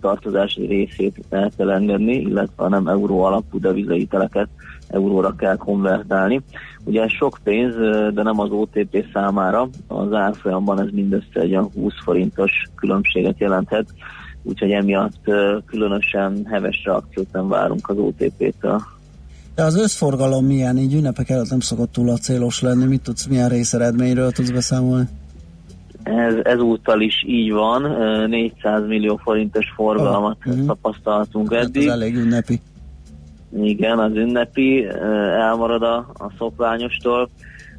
tartozási 0.00 0.66
részét 0.66 1.24
el 1.30 1.50
kell 1.56 1.70
engedni, 1.70 2.14
illetve 2.14 2.64
a 2.64 2.68
nem 2.68 2.88
euró 2.88 3.22
alapú 3.22 3.60
devizahiteleket 3.60 4.48
euróra 4.88 5.34
kell 5.34 5.56
konvertálni. 5.56 6.40
Ugye 6.84 7.02
ez 7.02 7.10
sok 7.10 7.38
pénz, 7.42 7.74
de 8.14 8.22
nem 8.22 8.40
az 8.40 8.50
OTP 8.50 9.04
számára, 9.12 9.68
az 9.86 10.12
árfolyamban 10.12 10.80
ez 10.80 10.88
mindössze 10.92 11.40
egy 11.40 11.58
20 11.74 11.92
forintos 12.04 12.52
különbséget 12.74 13.38
jelenthet, 13.38 13.86
úgyhogy 14.42 14.70
emiatt 14.70 15.30
különösen 15.66 16.46
heves 16.50 16.82
reakciót 16.84 17.32
nem 17.32 17.48
várunk 17.48 17.88
az 17.88 17.98
OTP-től. 17.98 18.80
De 19.56 19.62
az 19.62 19.76
összforgalom 19.76 20.44
milyen? 20.44 20.76
Így 20.76 20.94
ünnepek 20.94 21.30
előtt 21.30 21.50
nem 21.50 21.60
szokott 21.60 21.92
túl 21.92 22.10
a 22.10 22.16
célos 22.16 22.60
lenni. 22.60 22.84
Mit 22.84 23.02
tudsz, 23.02 23.26
milyen 23.26 23.48
részeredményről 23.48 24.30
tudsz 24.30 24.50
beszámolni? 24.50 25.04
Ez, 26.02 26.34
ezúttal 26.42 27.00
is 27.00 27.24
így 27.26 27.52
van, 27.52 27.82
400 28.28 28.86
millió 28.86 29.16
forintos 29.16 29.72
forgalmat 29.74 30.36
oh, 30.44 30.66
tapasztaltunk 30.66 31.52
eddig. 31.52 31.82
Hát 31.82 31.92
ez 31.92 32.00
elég 32.00 32.16
ünnepi. 32.16 32.60
Igen, 33.62 33.98
az 33.98 34.12
ünnepi, 34.14 34.86
elmarad 35.38 35.82
a, 35.82 35.96
a 35.96 36.32
szokványostól, 36.38 37.30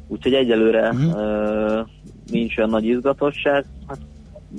úgyhogy 0.08 0.32
egyelőre 0.32 0.88
uh-huh. 0.88 1.86
nincs 2.30 2.58
olyan 2.58 2.70
nagy 2.70 2.84
izgatottság, 2.84 3.64
hát 3.86 3.98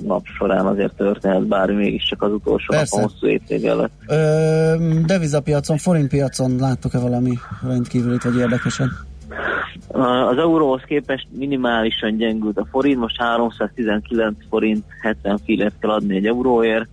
nap 0.05 0.25
során 0.38 0.65
azért 0.65 0.96
történhet 0.96 1.48
bármi, 1.48 1.75
mégiscsak 1.75 2.22
az 2.22 2.31
utolsó 2.31 2.65
Persze. 2.67 3.00
nap 3.00 3.05
a 3.05 3.12
hosszú 3.12 3.28
étvég 3.28 3.65
előtt. 3.65 3.91
Ö, 4.08 4.75
devizapiacon, 5.06 5.78
forintpiacon 5.78 6.56
láttok-e 6.56 6.99
valami 6.99 7.34
rendkívülit 7.67 8.23
vagy 8.23 8.38
érdekesen? 8.38 8.89
Az 10.28 10.38
euróhoz 10.38 10.82
képest 10.82 11.28
minimálisan 11.32 12.17
gyengült 12.17 12.58
a 12.58 12.67
forint, 12.71 12.99
most 12.99 13.21
319 13.21 14.36
forint 14.49 14.84
70 15.02 15.39
fillet 15.45 15.73
kell 15.80 15.89
adni 15.89 16.15
egy 16.15 16.25
euróért, 16.25 16.89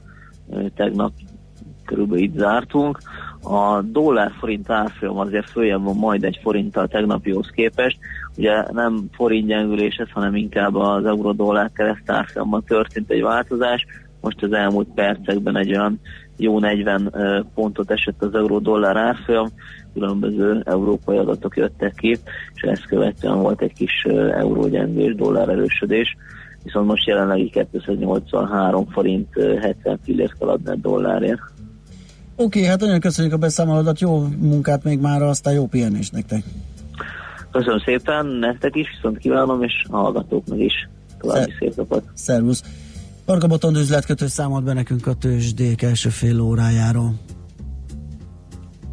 tegnap 0.74 1.12
körülbelül 1.84 2.24
itt 2.24 2.36
zártunk. 2.36 2.98
A 3.42 3.82
dollár-forint 3.82 4.70
árfolyam 4.70 5.18
azért 5.18 5.50
följebb 5.50 5.82
van 5.82 5.96
majd 5.96 6.24
egy 6.24 6.38
forinttal 6.42 6.88
tegnapihoz 6.88 7.50
képest. 7.50 7.98
Ugye 8.36 8.72
nem 8.72 9.08
forint 9.12 9.46
gyengülés 9.46 9.96
ez, 9.96 10.10
hanem 10.10 10.34
inkább 10.34 10.74
az 10.74 11.04
euró-dollár 11.04 11.70
kereszt 11.74 12.10
árfolyamban 12.10 12.64
történt 12.64 13.10
egy 13.10 13.22
változás. 13.22 13.86
Most 14.20 14.42
az 14.42 14.52
elmúlt 14.52 14.88
percekben 14.94 15.56
egy 15.56 15.70
olyan 15.70 16.00
jó 16.36 16.58
40 16.58 17.12
pontot 17.54 17.90
esett 17.90 18.22
az 18.22 18.34
euró-dollár 18.34 18.96
árfolyam, 18.96 19.48
különböző 19.94 20.62
európai 20.64 21.16
adatok 21.16 21.56
jöttek 21.56 21.94
ki, 21.94 22.18
és 22.54 22.62
ezt 22.62 22.86
követően 22.86 23.38
volt 23.40 23.62
egy 23.62 23.72
kis 23.72 24.04
eurógyengés, 24.32 25.14
dollár 25.14 25.48
erősödés, 25.48 26.16
viszont 26.62 26.86
most 26.86 27.06
jelenlegi 27.06 27.52
283 27.70 28.86
forint 28.86 29.28
70 29.60 29.98
fillért 30.04 30.38
kell 30.38 30.48
adni 30.48 30.80
dollárért. 30.80 31.40
Oké, 32.38 32.58
okay, 32.58 32.64
hát 32.64 32.80
nagyon 32.80 33.00
köszönjük 33.00 33.34
a 33.34 33.36
beszámolódat, 33.36 34.00
jó 34.00 34.26
munkát 34.38 34.84
még 34.84 35.00
már, 35.00 35.22
aztán 35.22 35.54
jó 35.54 35.66
pihenést 35.66 36.12
nektek. 36.12 36.42
Köszönöm 37.56 37.78
szépen, 37.84 38.26
nektek 38.26 38.76
is, 38.76 38.86
viszont 38.94 39.18
kívánom, 39.18 39.62
és 39.62 39.84
a 39.88 39.96
hallgatóknak 39.96 40.58
is 40.58 40.88
további 41.18 41.40
Szer- 41.40 41.56
szép 41.58 41.76
napot. 41.76 42.04
Szervusz. 42.14 42.62
Varga 43.26 43.46
Botond 43.46 43.76
üzletkötő 43.76 44.26
számolt 44.26 44.64
be 44.64 44.72
nekünk 44.72 45.06
a 45.06 45.14
tőzsdék 45.14 45.82
első 45.82 46.08
fél 46.08 46.40
órájáról. 46.40 47.14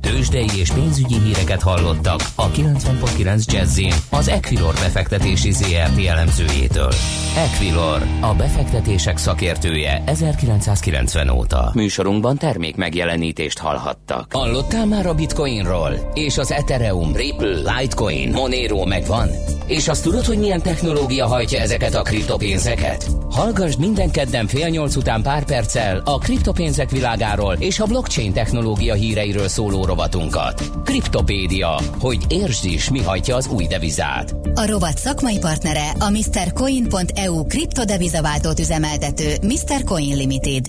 Tőzsdei 0.04 0.60
és 0.60 0.72
pénzügyi 0.72 1.20
híreket 1.20 1.62
hallottak 1.62 2.20
a 2.36 2.52
90.9 2.52 3.46
jazz 3.46 3.80
az 4.10 4.28
Equilor 4.28 4.74
befektetési 4.74 5.52
ZRT 5.52 6.06
elemzőjétől. 6.08 6.94
Equilor, 7.38 8.02
a 8.22 8.34
befektetések 8.34 9.18
szakértője 9.18 10.04
1990 10.06 11.30
óta. 11.30 11.72
Műsorunkban 11.74 12.38
termék 12.38 12.76
megjelenítést 12.76 13.58
hallhattak. 13.58 14.34
Hallottál 14.34 14.86
már 14.86 15.06
a 15.06 15.13
Bitcoinról? 15.13 16.12
És 16.13 16.38
az 16.38 16.52
Ethereum, 16.52 17.16
Ripple, 17.16 17.78
Litecoin, 17.78 18.30
Monero 18.32 18.86
megvan? 18.86 19.30
És 19.68 19.88
azt 19.88 20.04
tudod, 20.04 20.26
hogy 20.26 20.38
milyen 20.38 20.62
technológia 20.62 21.28
hajtja 21.28 21.60
ezeket 21.60 21.96
a 21.96 22.02
kriptopénzeket? 22.02 23.08
Hallgassd 23.30 23.80
minden 23.80 24.12
kedden 24.12 24.48
fél 24.48 24.68
nyolc 24.68 24.96
után 24.96 25.22
pár 25.22 25.46
perccel 25.46 26.02
a 26.06 26.18
kriptopénzek 26.18 26.89
világáról 26.89 27.56
és 27.60 27.80
a 27.80 27.86
blockchain 27.86 28.34
technológia 28.34 28.94
híreiről 28.94 29.48
szóló 29.48 29.86
rovatunkat. 29.93 30.63
Kriptopédia, 30.84 31.79
hogy 31.99 32.25
értsd 32.27 32.65
is, 32.65 32.89
mi 32.89 33.01
hajtja 33.01 33.36
az 33.36 33.47
új 33.47 33.67
devizát. 33.67 34.36
A 34.53 34.65
rovat 34.65 34.97
szakmai 34.97 35.39
partnere 35.39 35.89
a 35.99 36.10
MrCoin.eu 36.10 37.45
kriptodevizaváltót 37.45 38.60
üzemeltető 38.60 39.36
Mr. 39.41 39.84
Coin 39.84 40.15
Limited. 40.15 40.65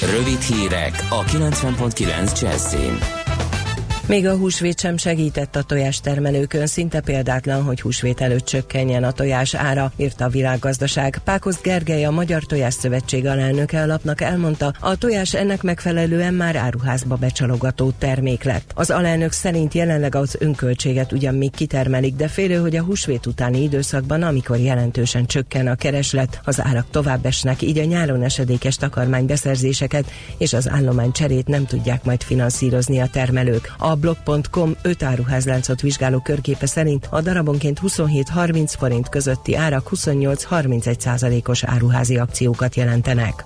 Rövid 0.00 0.40
hírek 0.40 1.06
a 1.10 1.24
90.9 1.24 2.40
Jazzin. 2.40 3.21
Még 4.06 4.26
a 4.26 4.36
húsvét 4.36 4.80
sem 4.80 4.96
segített 4.96 5.56
a 5.56 5.62
tojástermelőkön, 5.62 6.66
szinte 6.66 7.00
példátlan, 7.00 7.62
hogy 7.62 7.80
húsvét 7.80 8.20
előtt 8.20 8.44
csökkenjen 8.44 9.04
a 9.04 9.12
tojás 9.12 9.54
ára, 9.54 9.92
írta 9.96 10.24
a 10.24 10.28
világgazdaság. 10.28 11.20
Pákosz 11.24 11.60
Gergely, 11.60 12.04
a 12.04 12.10
Magyar 12.10 12.42
Tojás 12.42 12.74
Szövetség 12.74 13.26
alelnöke 13.26 13.82
a 13.82 14.10
elmondta, 14.16 14.72
a 14.80 14.96
tojás 14.96 15.34
ennek 15.34 15.62
megfelelően 15.62 16.34
már 16.34 16.56
áruházba 16.56 17.16
becsalogató 17.16 17.90
termék 17.98 18.42
lett. 18.42 18.70
Az 18.74 18.90
alelnök 18.90 19.32
szerint 19.32 19.74
jelenleg 19.74 20.14
az 20.14 20.36
önköltséget 20.38 21.12
ugyan 21.12 21.34
még 21.34 21.50
kitermelik, 21.50 22.14
de 22.14 22.28
félő, 22.28 22.56
hogy 22.56 22.76
a 22.76 22.82
húsvét 22.82 23.26
utáni 23.26 23.62
időszakban, 23.62 24.22
amikor 24.22 24.58
jelentősen 24.58 25.26
csökken 25.26 25.66
a 25.66 25.74
kereslet, 25.74 26.40
az 26.44 26.60
árak 26.60 26.86
tovább 26.90 27.26
esnek, 27.26 27.62
így 27.62 27.78
a 27.78 27.84
nyáron 27.84 28.22
esedékes 28.22 28.76
takarmány 28.76 29.26
beszerzéseket 29.26 30.10
és 30.38 30.52
az 30.52 30.68
állomány 30.68 31.12
cserét 31.12 31.46
nem 31.46 31.66
tudják 31.66 32.04
majd 32.04 32.22
finanszírozni 32.22 33.00
a 33.00 33.06
termelők. 33.06 33.72
A 33.78 33.91
blog.com 33.96 34.72
5 34.82 35.02
áruházláncot 35.02 35.80
vizsgáló 35.80 36.20
körképe 36.20 36.66
szerint 36.66 37.06
a 37.10 37.20
darabonként 37.20 37.80
27-30 37.86 38.72
forint 38.78 39.08
közötti 39.08 39.54
árak 39.54 39.88
28-31 39.94 40.98
százalékos 40.98 41.64
áruházi 41.64 42.16
akciókat 42.16 42.74
jelentenek. 42.74 43.44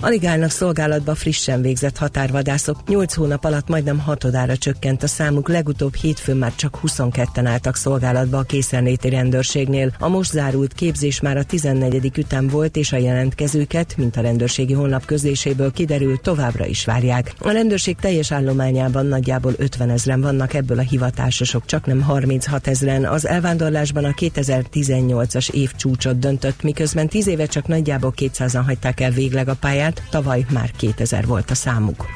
Alig 0.00 0.24
állnak 0.24 0.50
szolgálatba 0.50 1.14
frissen 1.14 1.62
végzett 1.62 1.96
határvadászok. 1.96 2.88
8 2.88 3.14
hónap 3.14 3.44
alatt 3.44 3.68
majdnem 3.68 3.98
hatodára 3.98 4.56
csökkent 4.56 5.02
a 5.02 5.06
számuk, 5.06 5.48
legutóbb 5.48 5.94
hétfőn 5.94 6.36
már 6.36 6.54
csak 6.54 6.78
22-en 6.86 7.44
álltak 7.44 7.76
szolgálatba 7.76 8.38
a 8.38 8.42
készenléti 8.42 9.08
rendőrségnél. 9.08 9.94
A 9.98 10.08
most 10.08 10.30
zárult 10.30 10.72
képzés 10.72 11.20
már 11.20 11.36
a 11.36 11.44
14. 11.44 12.18
ütem 12.18 12.46
volt, 12.46 12.76
és 12.76 12.92
a 12.92 12.96
jelentkezőket, 12.96 13.96
mint 13.96 14.16
a 14.16 14.20
rendőrségi 14.20 14.72
honlap 14.72 15.04
közléséből 15.04 15.72
kiderül, 15.72 16.20
továbbra 16.20 16.66
is 16.66 16.84
várják. 16.84 17.34
A 17.38 17.50
rendőrség 17.50 17.96
teljes 17.96 18.32
állományában 18.32 19.06
nagyjából 19.06 19.54
50 19.56 19.90
ezeren 19.90 20.20
vannak, 20.20 20.54
ebből 20.54 20.78
a 20.78 20.82
hivatásosok 20.82 21.66
csak 21.66 21.86
nem 21.86 22.02
36 22.02 22.66
ezeren. 22.66 23.04
Az 23.04 23.26
elvándorlásban 23.26 24.04
a 24.04 24.12
2018-as 24.12 25.50
év 25.50 25.72
csúcsot 25.76 26.18
döntött, 26.18 26.62
miközben 26.62 27.08
10 27.08 27.26
éve 27.26 27.46
csak 27.46 27.66
nagyjából 27.66 28.12
200-an 28.16 28.62
hagyták 28.66 29.00
el 29.00 29.10
végleg 29.10 29.48
a 29.48 29.54
pályát, 29.54 29.86
tavaly 30.10 30.46
már 30.52 30.70
2000 30.76 31.26
volt 31.26 31.50
a 31.50 31.54
számuk. 31.54 32.06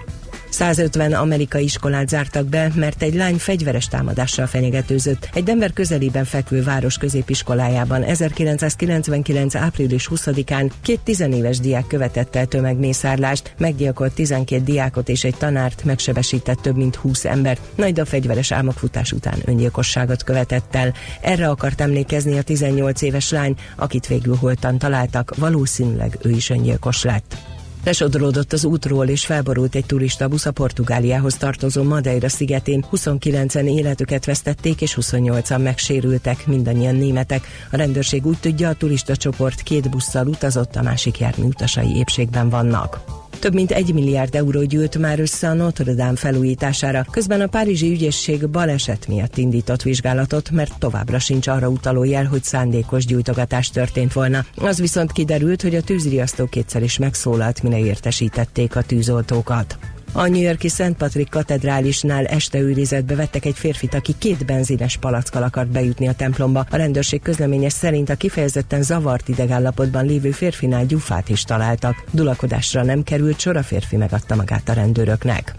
150 0.52 1.12
amerikai 1.12 1.62
iskolát 1.62 2.08
zártak 2.08 2.46
be, 2.46 2.70
mert 2.74 3.02
egy 3.02 3.14
lány 3.14 3.36
fegyveres 3.36 3.88
támadással 3.88 4.46
fenyegetőzött. 4.46 5.28
Egy 5.34 5.44
Denver 5.44 5.72
közelében 5.72 6.24
fekvő 6.24 6.62
város 6.62 6.98
középiskolájában 6.98 8.02
1999. 8.02 9.54
április 9.54 10.08
20-án 10.14 10.70
két 10.82 11.00
tizenéves 11.00 11.58
diák 11.58 11.86
követett 11.86 12.36
el 12.36 12.46
tömegmészárlást, 12.46 13.54
meggyilkolt 13.58 14.12
12 14.12 14.62
diákot 14.62 15.08
és 15.08 15.24
egy 15.24 15.36
tanárt, 15.36 15.84
megsebesített 15.84 16.58
több 16.58 16.76
mint 16.76 16.96
20 16.96 17.24
embert, 17.24 17.60
majd 17.76 17.98
a 17.98 18.04
fegyveres 18.04 18.52
álmokfutás 18.52 19.12
után 19.12 19.38
öngyilkosságot 19.44 20.22
követett 20.22 20.74
el. 20.74 20.94
Erre 21.20 21.48
akart 21.48 21.80
emlékezni 21.80 22.38
a 22.38 22.42
18 22.42 23.02
éves 23.02 23.30
lány, 23.30 23.54
akit 23.76 24.06
végül 24.06 24.36
holtan 24.36 24.78
találtak, 24.78 25.34
valószínűleg 25.36 26.18
ő 26.22 26.30
is 26.30 26.50
öngyilkos 26.50 27.02
lett. 27.02 27.51
Lesodródott 27.84 28.52
az 28.52 28.64
útról 28.64 29.08
és 29.08 29.26
felborult 29.26 29.74
egy 29.74 29.86
turista 29.86 30.28
busz 30.28 30.46
a 30.46 30.50
Portugáliához 30.50 31.34
tartozó 31.34 31.82
Madeira 31.82 32.28
szigetén. 32.28 32.84
29-en 32.92 33.64
életüket 33.64 34.24
vesztették 34.24 34.80
és 34.80 34.98
28-an 35.00 35.62
megsérültek, 35.62 36.46
mindannyian 36.46 36.94
németek. 36.94 37.46
A 37.70 37.76
rendőrség 37.76 38.26
úgy 38.26 38.38
tudja, 38.38 38.68
a 38.68 38.74
turista 38.74 39.16
csoport 39.16 39.62
két 39.62 39.90
busszal 39.90 40.26
utazott, 40.26 40.76
a 40.76 40.82
másik 40.82 41.18
jármű 41.18 41.44
utasai 41.44 41.96
épségben 41.96 42.48
vannak. 42.48 43.21
Több 43.42 43.54
mint 43.54 43.70
egy 43.70 43.94
milliárd 43.94 44.34
euró 44.34 44.62
gyűlt 44.62 44.98
már 44.98 45.20
össze 45.20 45.48
a 45.48 45.52
Notre 45.52 45.94
Dame 45.94 46.16
felújítására, 46.16 47.06
közben 47.10 47.40
a 47.40 47.46
Párizsi 47.46 47.90
ügyészség 47.90 48.48
baleset 48.48 49.08
miatt 49.08 49.36
indított 49.36 49.82
vizsgálatot, 49.82 50.50
mert 50.50 50.78
továbbra 50.78 51.18
sincs 51.18 51.46
arra 51.46 51.68
utaló 51.68 52.04
jel, 52.04 52.24
hogy 52.24 52.42
szándékos 52.42 53.06
gyújtogatás 53.06 53.70
történt 53.70 54.12
volna. 54.12 54.44
Az 54.56 54.80
viszont 54.80 55.12
kiderült, 55.12 55.62
hogy 55.62 55.74
a 55.74 55.82
tűzriasztó 55.82 56.46
kétszer 56.46 56.82
is 56.82 56.98
megszólalt, 56.98 57.62
mire 57.62 57.78
értesítették 57.78 58.76
a 58.76 58.82
tűzoltókat. 58.82 59.78
A 60.14 60.28
New 60.28 60.40
Yorki 60.40 60.68
Szent 60.68 60.96
Patrik 60.96 61.28
katedrálisnál 61.28 62.24
este 62.24 62.58
őrizetbe 62.58 63.14
vettek 63.14 63.44
egy 63.44 63.56
férfit, 63.56 63.94
aki 63.94 64.14
két 64.18 64.46
benzines 64.46 64.96
palackkal 64.96 65.42
akart 65.42 65.68
bejutni 65.68 66.08
a 66.08 66.14
templomba. 66.14 66.66
A 66.70 66.76
rendőrség 66.76 67.22
közleménye 67.22 67.68
szerint 67.68 68.10
a 68.10 68.14
kifejezetten 68.14 68.82
zavart 68.82 69.28
idegállapotban 69.28 70.06
lévő 70.06 70.30
férfinál 70.30 70.86
gyufát 70.86 71.28
is 71.28 71.42
találtak. 71.42 72.04
Dulakodásra 72.10 72.82
nem 72.82 73.02
került 73.02 73.40
sor, 73.40 73.56
a 73.56 73.62
férfi 73.62 73.96
megadta 73.96 74.34
magát 74.34 74.68
a 74.68 74.72
rendőröknek. 74.72 75.54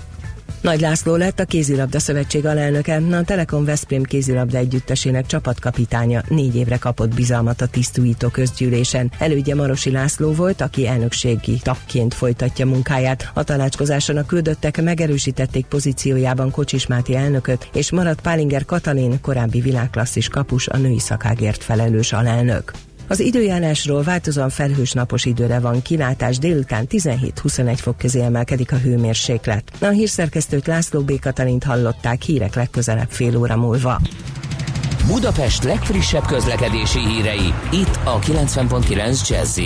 Nagy 0.64 0.80
László 0.80 1.16
lett 1.16 1.40
a 1.40 1.46
kézilabda 1.46 2.00
szövetség 2.00 2.46
alelnöke, 2.46 3.02
a 3.12 3.24
Telekom 3.24 3.66
Veszprém 3.66 4.04
kézilabda 4.04 4.58
együttesének 4.58 5.26
csapatkapitánya 5.26 6.22
négy 6.28 6.56
évre 6.56 6.78
kapott 6.78 7.16
bizalmat 7.16 7.62
a 7.62 7.68
tisztújító 7.68 8.28
közgyűlésen. 8.28 9.12
Elődje 9.20 9.56
Marosi 9.56 9.92
László 9.92 10.32
volt, 10.32 10.62
aki 10.62 10.88
elnökségi 10.88 11.60
tagként 11.64 12.14
folytatja 12.14 12.66
munkáját. 12.66 13.32
A 13.34 13.44
tanácskozáson 13.44 14.18
a 14.18 14.26
küldöttek 14.26 14.82
megerősítették 14.82 15.66
pozíciójában 15.66 16.52
Kocsis 16.52 16.88
Máté 16.88 17.16
elnököt, 17.16 17.70
és 17.74 17.92
maradt 17.92 18.22
Pálinger 18.22 18.66
Katalin, 18.66 19.22
korábbi 19.22 19.60
világklasszis 19.60 20.28
kapus, 20.28 20.68
a 20.68 20.78
női 20.78 21.00
szakágért 21.00 21.64
felelős 21.64 22.14
alelnök. 22.14 22.72
Az 23.08 23.20
időjárásról 23.20 24.04
változóan 24.04 24.50
felhős 24.50 24.92
napos 24.92 25.26
időre 25.26 25.60
van 25.60 25.82
kilátás, 25.82 26.38
délután 26.38 26.86
17-21 26.90 27.74
fok 27.76 27.98
közé 27.98 28.22
emelkedik 28.22 28.72
a 28.72 28.78
hőmérséklet. 28.78 29.72
A 29.80 29.88
hírszerkesztőt 29.88 30.68
László 30.68 31.02
B. 31.02 31.20
Katalint 31.20 31.64
hallották 31.64 32.22
hírek 32.22 32.56
legközelebb 32.56 33.10
fél 33.10 33.38
óra 33.38 33.58
múlva. 33.58 34.02
Budapest 35.08 35.64
legfrissebb 35.64 36.26
közlekedési 36.26 37.00
hírei, 37.00 37.54
itt 37.72 38.00
a 38.04 38.20
90.9 38.20 39.30
jazz 39.30 39.60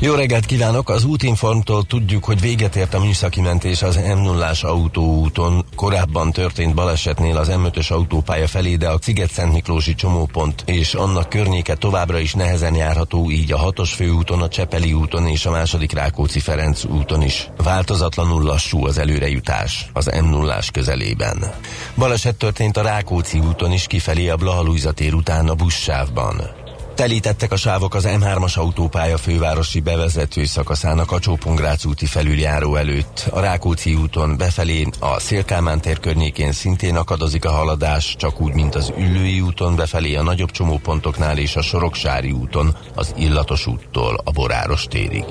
jó 0.00 0.14
reggelt 0.14 0.46
kívánok! 0.46 0.88
Az 0.88 1.04
útinformtól 1.04 1.84
tudjuk, 1.84 2.24
hogy 2.24 2.40
véget 2.40 2.76
ért 2.76 2.94
a 2.94 3.00
műszaki 3.00 3.40
mentés 3.40 3.82
az 3.82 3.96
m 3.96 4.22
0 4.22 4.50
autóúton. 4.62 5.64
Korábban 5.76 6.32
történt 6.32 6.74
balesetnél 6.74 7.36
az 7.36 7.48
M5-ös 7.50 7.92
autópálya 7.92 8.46
felé, 8.46 8.76
de 8.76 8.88
a 8.88 8.98
Sziget-Szent 9.00 9.52
Miklósi 9.52 9.94
csomópont 9.94 10.62
és 10.66 10.94
annak 10.94 11.28
környéke 11.28 11.74
továbbra 11.74 12.18
is 12.18 12.34
nehezen 12.34 12.74
járható, 12.74 13.30
így 13.30 13.52
a 13.52 13.72
6-os 13.72 13.90
főúton, 13.94 14.42
a 14.42 14.48
Csepeli 14.48 14.92
úton 14.92 15.26
és 15.26 15.46
a 15.46 15.50
második 15.50 15.92
Rákóczi-Ferenc 15.92 16.84
úton 16.84 17.22
is. 17.22 17.48
Változatlanul 17.56 18.42
lassú 18.42 18.86
az 18.86 18.98
előrejutás 18.98 19.90
az 19.92 20.06
m 20.22 20.28
0 20.28 20.58
közelében. 20.72 21.54
Baleset 21.96 22.36
történt 22.36 22.76
a 22.76 22.82
Rákóczi 22.82 23.38
úton 23.38 23.72
is 23.72 23.86
kifelé 23.86 24.28
a 24.28 24.36
Blaha 24.36 24.92
tér 24.92 25.14
után 25.14 25.48
a 25.48 25.54
buszsávban. 25.54 26.59
Telítettek 26.94 27.52
a 27.52 27.56
sávok 27.56 27.94
az 27.94 28.08
M3-as 28.08 28.58
autópálya 28.58 29.16
fővárosi 29.16 29.80
bevezető 29.80 30.44
szakaszának 30.44 31.12
a 31.12 31.18
Csópongrác 31.18 31.84
úti 31.84 32.06
felüljáró 32.06 32.76
előtt. 32.76 33.26
A 33.30 33.40
Rákóczi 33.40 33.94
úton 33.94 34.36
befelé 34.36 34.86
a 34.98 35.20
Szélkámán 35.20 35.80
tér 35.80 36.00
környékén 36.00 36.52
szintén 36.52 36.96
akadozik 36.96 37.44
a 37.44 37.50
haladás, 37.50 38.14
csak 38.18 38.40
úgy, 38.40 38.54
mint 38.54 38.74
az 38.74 38.92
Üllői 38.98 39.40
úton 39.40 39.76
befelé 39.76 40.14
a 40.14 40.22
nagyobb 40.22 40.50
csomópontoknál 40.50 41.38
és 41.38 41.56
a 41.56 41.62
Soroksári 41.62 42.30
úton 42.30 42.76
az 42.94 43.14
Illatos 43.16 43.66
úttól 43.66 44.20
a 44.24 44.30
Boráros 44.30 44.84
térig. 44.84 45.24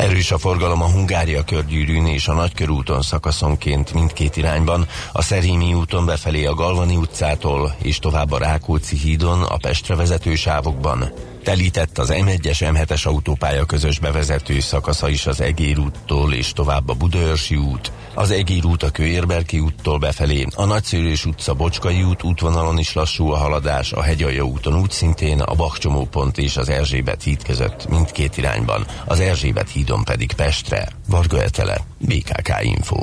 Erős 0.00 0.30
a 0.30 0.38
forgalom 0.38 0.82
a 0.82 0.90
Hungária 0.90 1.44
körgyűrűn 1.44 2.06
és 2.06 2.28
a 2.28 2.32
Nagykörúton 2.32 3.02
szakaszonként 3.02 3.92
mindkét 3.92 4.36
irányban, 4.36 4.86
a 5.12 5.22
Szerémi 5.22 5.74
úton 5.74 6.06
befelé 6.06 6.44
a 6.44 6.54
Galvani 6.54 6.96
utcától 6.96 7.74
és 7.82 7.98
tovább 7.98 8.32
a 8.32 8.38
Rákóczi 8.38 8.96
hídon 8.96 9.42
a 9.42 9.56
Pestre 9.56 9.94
vezető 9.94 10.34
sávokban. 10.34 11.12
Telített 11.42 11.98
az 11.98 12.12
M1-es 12.12 12.58
M7-es 12.60 13.06
autópálya 13.06 13.64
közös 13.64 13.98
bevezető 13.98 14.60
szakasza 14.60 15.08
is 15.08 15.26
az 15.26 15.40
Egér 15.40 15.78
úttól 15.78 16.32
és 16.34 16.52
tovább 16.52 16.88
a 16.88 16.94
Budaörsi 16.94 17.56
út, 17.56 17.92
az 18.14 18.30
Egér 18.30 18.64
út 18.64 18.82
a 18.82 18.90
Kőérberki 18.90 19.58
úttól 19.58 19.98
befelé, 19.98 20.46
a 20.54 20.64
Nagyszőrős 20.64 21.24
utca 21.24 21.54
Bocskai 21.54 22.02
út 22.02 22.22
útvonalon 22.22 22.78
is 22.78 22.92
lassú 22.92 23.30
a 23.30 23.36
haladás, 23.36 23.92
a 23.92 24.02
Hegyalja 24.02 24.42
úton 24.42 24.80
úgy 24.80 24.90
szintén, 24.90 25.40
a 25.40 25.54
Bakcsomópont 25.54 26.38
és 26.38 26.56
az 26.56 26.68
Erzsébet 26.68 27.22
híd 27.22 27.42
között 27.42 27.88
mindkét 27.88 28.36
irányban, 28.36 28.86
az 29.04 29.20
Erzsébet 29.20 29.70
hídon 29.70 30.04
pedig 30.04 30.32
Pestre. 30.32 30.88
Varga 31.08 31.42
Etele, 31.42 31.80
BKK 31.98 32.52
Info. 32.62 33.02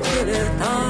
querer 0.00 0.50
tanto. 0.58 0.89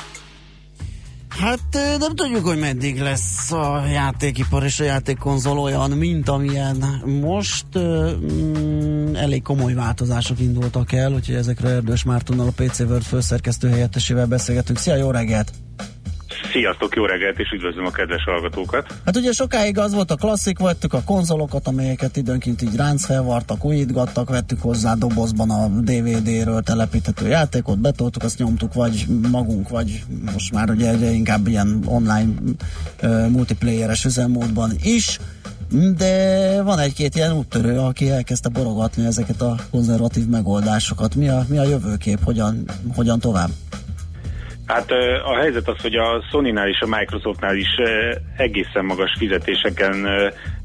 Hát 1.41 1.97
nem 1.99 2.15
tudjuk, 2.15 2.45
hogy 2.45 2.59
meddig 2.59 2.99
lesz 2.99 3.51
a 3.51 3.85
játékipar 3.91 4.63
és 4.63 4.79
a 4.79 4.83
játékkonzol 4.83 5.59
olyan, 5.59 5.91
mint 5.91 6.29
amilyen 6.29 7.03
most. 7.21 7.65
Mm, 7.77 9.15
elég 9.15 9.41
komoly 9.41 9.73
változások 9.73 10.39
indultak 10.39 10.91
el, 10.91 11.13
úgyhogy 11.13 11.35
ezekre 11.35 11.69
Erdős 11.69 12.03
Mártonnal 12.03 12.47
a 12.47 12.63
PC 12.63 12.79
World 12.79 13.03
főszerkesztő 13.03 13.69
helyettesével 13.69 14.25
beszélgetünk. 14.25 14.77
Szia, 14.77 14.95
jó 14.95 15.11
reggelt! 15.11 15.51
Sziasztok, 16.51 16.95
jó 16.95 17.05
reggelt, 17.05 17.39
és 17.39 17.51
üdvözlöm 17.51 17.85
a 17.85 17.91
kedves 17.91 18.23
hallgatókat. 18.23 18.93
Hát 19.05 19.15
ugye 19.17 19.31
sokáig 19.31 19.77
az 19.77 19.93
volt 19.93 20.11
a 20.11 20.15
klasszik, 20.15 20.59
vettük 20.59 20.93
a 20.93 21.01
konzolokat, 21.05 21.67
amelyeket 21.67 22.17
időnként 22.17 22.61
így 22.61 22.75
ránc 22.75 23.05
felvartak, 23.05 23.65
újítgattak, 23.65 24.29
vettük 24.29 24.61
hozzá 24.61 24.93
dobozban 24.93 25.49
a 25.49 25.67
DVD-ről 25.67 26.61
telepíthető 26.61 27.27
játékot, 27.27 27.79
betoltuk, 27.79 28.23
azt 28.23 28.37
nyomtuk 28.37 28.73
vagy 28.73 29.05
magunk, 29.31 29.69
vagy 29.69 30.03
most 30.33 30.53
már 30.53 30.69
ugye 30.69 30.89
egyre 30.89 31.09
inkább 31.09 31.47
ilyen 31.47 31.83
online 31.85 32.33
multiplayeres 33.29 34.05
üzemmódban 34.05 34.71
is, 34.83 35.19
de 35.97 36.61
van 36.63 36.79
egy-két 36.79 37.15
ilyen 37.15 37.31
úttörő, 37.31 37.77
aki 37.79 38.09
elkezdte 38.09 38.49
borogatni 38.49 39.05
ezeket 39.05 39.41
a 39.41 39.55
konzervatív 39.71 40.27
megoldásokat. 40.27 41.15
Mi 41.15 41.29
a, 41.29 41.45
mi 41.49 41.57
a 41.57 41.63
jövőkép, 41.63 42.23
hogyan, 42.23 42.63
hogyan 42.95 43.19
tovább? 43.19 43.49
Hát 44.71 44.91
a 45.23 45.37
helyzet 45.39 45.67
az, 45.67 45.81
hogy 45.81 45.95
a 45.95 46.23
Sony-nál 46.29 46.67
és 46.67 46.79
a 46.79 46.97
Microsoftnál 46.97 47.55
is 47.55 47.75
egészen 48.37 48.85
magas 48.85 49.15
fizetéseken 49.17 50.07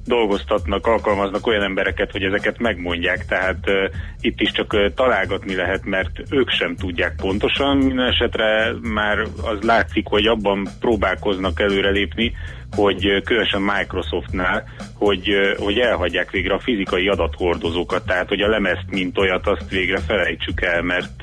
dolgoztatnak, 0.07 0.87
alkalmaznak 0.87 1.47
olyan 1.47 1.62
embereket, 1.62 2.11
hogy 2.11 2.23
ezeket 2.23 2.59
megmondják, 2.59 3.27
tehát 3.27 3.59
uh, 3.66 3.75
itt 4.21 4.40
is 4.40 4.51
csak 4.53 4.73
uh, 4.73 4.95
találgatni 4.95 5.55
lehet, 5.55 5.85
mert 5.85 6.11
ők 6.31 6.51
sem 6.51 6.77
tudják 6.77 7.14
pontosan, 7.16 7.77
minden 7.77 8.07
esetre 8.07 8.73
már 8.83 9.19
az 9.42 9.59
látszik, 9.61 10.07
hogy 10.07 10.27
abban 10.27 10.69
próbálkoznak 10.81 11.61
előrelépni, 11.61 12.33
hogy 12.77 13.23
különösen 13.25 13.62
Microsoftnál, 13.62 14.64
hogy, 14.95 15.29
hogy 15.59 15.79
elhagyják 15.79 16.31
végre 16.31 16.55
a 16.55 16.61
fizikai 16.61 17.09
adathordozókat, 17.09 18.07
tehát 18.07 18.29
hogy 18.29 18.40
a 18.40 18.49
lemezt, 18.49 18.85
mint 18.90 19.19
olyat, 19.19 19.47
azt 19.47 19.71
végre 19.71 19.99
felejtsük 19.99 20.61
el, 20.61 20.83
mert, 20.83 21.23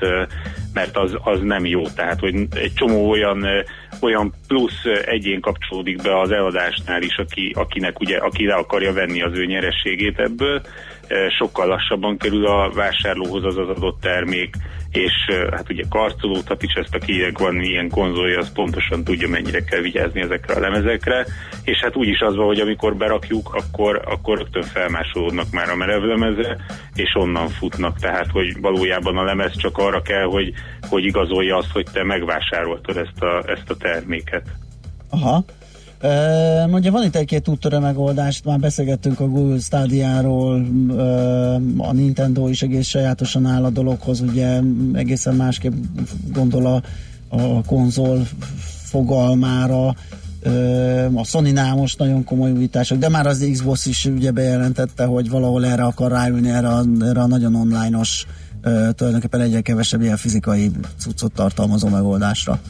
mert 0.72 0.96
az, 0.96 1.16
az 1.22 1.40
nem 1.42 1.66
jó. 1.66 1.82
Tehát, 1.88 2.20
hogy 2.20 2.34
egy 2.54 2.72
csomó 2.74 3.10
olyan, 3.10 3.46
olyan 4.04 4.32
plusz 4.48 4.84
egyén 5.04 5.40
kapcsolódik 5.40 6.02
be 6.02 6.20
az 6.20 6.30
eladásnál 6.30 7.02
is, 7.02 7.16
aki, 7.16 7.52
akinek 7.54 8.00
ugye, 8.00 8.16
aki 8.16 8.46
le 8.46 8.54
akarja 8.54 8.92
venni 8.92 9.22
az 9.22 9.38
ő 9.38 9.44
nyerességét 9.44 10.18
ebből, 10.18 10.60
uh, 10.60 11.30
sokkal 11.38 11.66
lassabban 11.66 12.16
kerül 12.16 12.46
a 12.46 12.70
vásárlóhoz 12.70 13.44
az 13.44 13.56
az 13.56 13.68
adott 13.68 14.00
termék, 14.00 14.56
és 14.94 15.12
hát 15.50 15.70
ugye 15.70 15.82
karcolódhat 15.88 16.62
is 16.62 16.72
ezt, 16.72 16.94
akinek 16.94 17.38
van 17.38 17.60
ilyen 17.60 17.88
konzolja, 17.88 18.38
az 18.38 18.52
pontosan 18.52 19.04
tudja, 19.04 19.28
mennyire 19.28 19.64
kell 19.64 19.80
vigyázni 19.80 20.20
ezekre 20.20 20.54
a 20.54 20.60
lemezekre, 20.60 21.26
és 21.62 21.78
hát 21.82 21.96
úgyis 21.96 22.20
az 22.20 22.36
van, 22.36 22.46
hogy 22.46 22.60
amikor 22.60 22.96
berakjuk, 22.96 23.54
akkor, 23.54 24.02
akkor 24.04 24.38
rögtön 24.38 24.62
felmásolódnak 24.62 25.50
már 25.50 25.70
a 25.70 25.76
merevlemezre, 25.76 26.56
és 26.94 27.14
onnan 27.14 27.48
futnak, 27.48 27.98
tehát 27.98 28.30
hogy 28.30 28.60
valójában 28.60 29.16
a 29.16 29.24
lemez 29.24 29.56
csak 29.56 29.78
arra 29.78 30.02
kell, 30.02 30.24
hogy, 30.24 30.52
hogy 30.88 31.04
igazolja 31.04 31.56
azt, 31.56 31.72
hogy 31.72 31.86
te 31.92 32.04
megvásároltad 32.04 32.96
ezt 32.96 33.22
a, 33.22 33.42
ezt 33.46 33.70
a 33.70 33.76
terméket. 33.76 34.44
Aha. 35.10 35.44
Mondja, 36.68 36.92
van 36.92 37.04
itt 37.04 37.16
egy-két 37.16 37.48
úttörő 37.48 37.78
megoldást, 37.78 38.44
már 38.44 38.58
beszélgettünk 38.58 39.20
a 39.20 39.28
Google 39.28 39.58
Stadia-ról, 39.58 40.66
a 41.76 41.92
Nintendo 41.92 42.48
is 42.48 42.62
egész 42.62 42.86
sajátosan 42.86 43.46
áll 43.46 43.64
a 43.64 43.70
dologhoz, 43.70 44.20
ugye 44.20 44.60
egészen 44.92 45.34
másképp 45.34 45.72
gondol 46.32 46.66
a, 46.66 46.82
a 47.36 47.62
konzol 47.66 48.26
fogalmára, 48.84 49.86
a 51.14 51.24
Sony-nál 51.24 51.74
most 51.74 51.98
nagyon 51.98 52.24
komoly 52.24 52.50
újítások, 52.50 52.98
de 52.98 53.08
már 53.08 53.26
az 53.26 53.48
Xbox 53.52 53.86
is 53.86 54.04
ugye 54.04 54.30
bejelentette, 54.30 55.04
hogy 55.04 55.30
valahol 55.30 55.66
erre 55.66 55.82
akar 55.84 56.10
ráülni, 56.10 56.50
erre, 56.50 56.68
a- 56.68 56.84
erre 57.00 57.20
a 57.20 57.26
nagyon 57.26 57.54
online-os, 57.54 58.26
tulajdonképpen 58.94 59.40
egyre 59.40 59.60
kevesebb 59.60 60.02
ilyen 60.02 60.16
fizikai 60.16 60.70
cuccot 60.98 61.32
tartalmazó 61.32 61.88
megoldásra. 61.88 62.60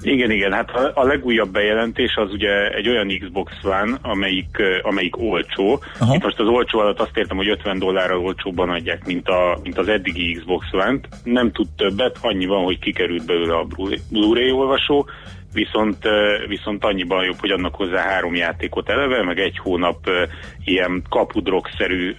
Igen, 0.00 0.30
igen, 0.30 0.52
hát 0.52 0.70
a, 0.94 1.04
legújabb 1.04 1.50
bejelentés 1.50 2.14
az 2.14 2.32
ugye 2.32 2.68
egy 2.68 2.88
olyan 2.88 3.18
Xbox 3.20 3.52
One, 3.62 3.98
amelyik, 4.02 4.56
amelyik 4.82 5.16
olcsó. 5.16 5.82
Aha. 5.98 6.14
Itt 6.14 6.22
most 6.22 6.38
az 6.40 6.48
olcsó 6.48 6.78
alatt 6.78 7.00
azt 7.00 7.16
értem, 7.16 7.36
hogy 7.36 7.48
50 7.48 7.78
dollárral 7.78 8.24
olcsóbban 8.24 8.68
adják, 8.70 9.06
mint, 9.06 9.28
a, 9.28 9.58
mint 9.62 9.78
az 9.78 9.88
eddigi 9.88 10.32
Xbox 10.32 10.66
One-t. 10.72 11.08
Nem 11.24 11.52
tud 11.52 11.66
többet, 11.76 12.18
annyi 12.20 12.46
van, 12.46 12.64
hogy 12.64 12.78
kikerült 12.78 13.26
belőle 13.26 13.54
a 13.54 13.64
Blu- 13.64 14.00
Blu-ray 14.10 14.50
olvasó, 14.50 15.06
viszont, 15.52 15.96
viszont 16.46 16.84
annyiban 16.84 17.24
jobb, 17.24 17.40
hogy 17.40 17.50
annak 17.50 17.74
hozzá 17.74 18.02
három 18.02 18.34
játékot 18.34 18.88
eleve, 18.88 19.22
meg 19.22 19.38
egy 19.38 19.58
hónap 19.58 20.10
ilyen 20.64 21.02
kapudrok-szerű 21.08 22.14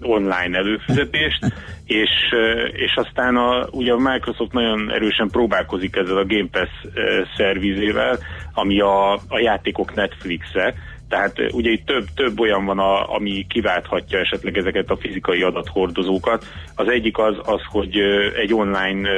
online 0.00 0.58
előfizetést, 0.58 1.52
és, 2.00 2.10
és 2.72 2.94
aztán 2.94 3.36
a, 3.36 3.66
ugye 3.70 3.92
a 3.92 4.10
Microsoft 4.12 4.52
nagyon 4.52 4.92
erősen 4.92 5.28
próbálkozik 5.28 5.96
ezzel 5.96 6.16
a 6.16 6.26
Game 6.26 6.48
Pass 6.50 6.70
szervizével, 7.36 8.18
ami 8.52 8.80
a, 8.80 9.12
a 9.12 9.38
játékok 9.38 9.94
Netflixe, 9.94 10.74
tehát 11.08 11.52
ugye 11.52 11.70
itt 11.70 11.86
több, 11.86 12.04
több 12.14 12.40
olyan 12.40 12.64
van, 12.64 12.78
a, 12.78 13.14
ami 13.14 13.46
kiválthatja 13.48 14.18
esetleg 14.18 14.56
ezeket 14.56 14.90
a 14.90 14.96
fizikai 14.96 15.42
adathordozókat. 15.42 16.44
Az 16.74 16.88
egyik 16.88 17.18
az, 17.18 17.36
az 17.42 17.60
hogy 17.70 17.98
egy 18.36 18.54
online 18.54 19.08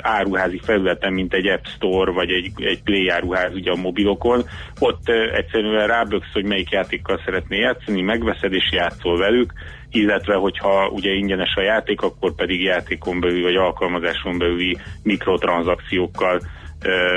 áruházi 0.00 0.60
felületen, 0.62 1.12
mint 1.12 1.34
egy 1.34 1.46
App 1.46 1.64
Store 1.64 2.10
vagy 2.10 2.30
egy, 2.30 2.50
egy 2.56 2.82
Play 2.82 3.08
áruház 3.08 3.54
ugye 3.54 3.70
a 3.70 3.76
mobilokon, 3.76 4.44
ott 4.78 5.08
egyszerűen 5.34 5.86
ráböksz, 5.86 6.32
hogy 6.32 6.44
melyik 6.44 6.70
játékkal 6.70 7.20
szeretnél 7.24 7.60
játszani, 7.60 8.02
megveszed 8.02 8.52
és 8.52 8.72
játszol 8.72 9.18
velük, 9.18 9.52
illetve 9.90 10.34
hogyha 10.34 10.88
ugye 10.88 11.10
ingyenes 11.10 11.54
a 11.54 11.62
játék, 11.62 12.00
akkor 12.00 12.34
pedig 12.34 12.62
játékon 12.62 13.20
belül 13.20 13.42
vagy 13.42 13.56
alkalmazáson 13.56 14.38
belüli 14.38 14.76
mikrotranszakciókkal 15.02 16.40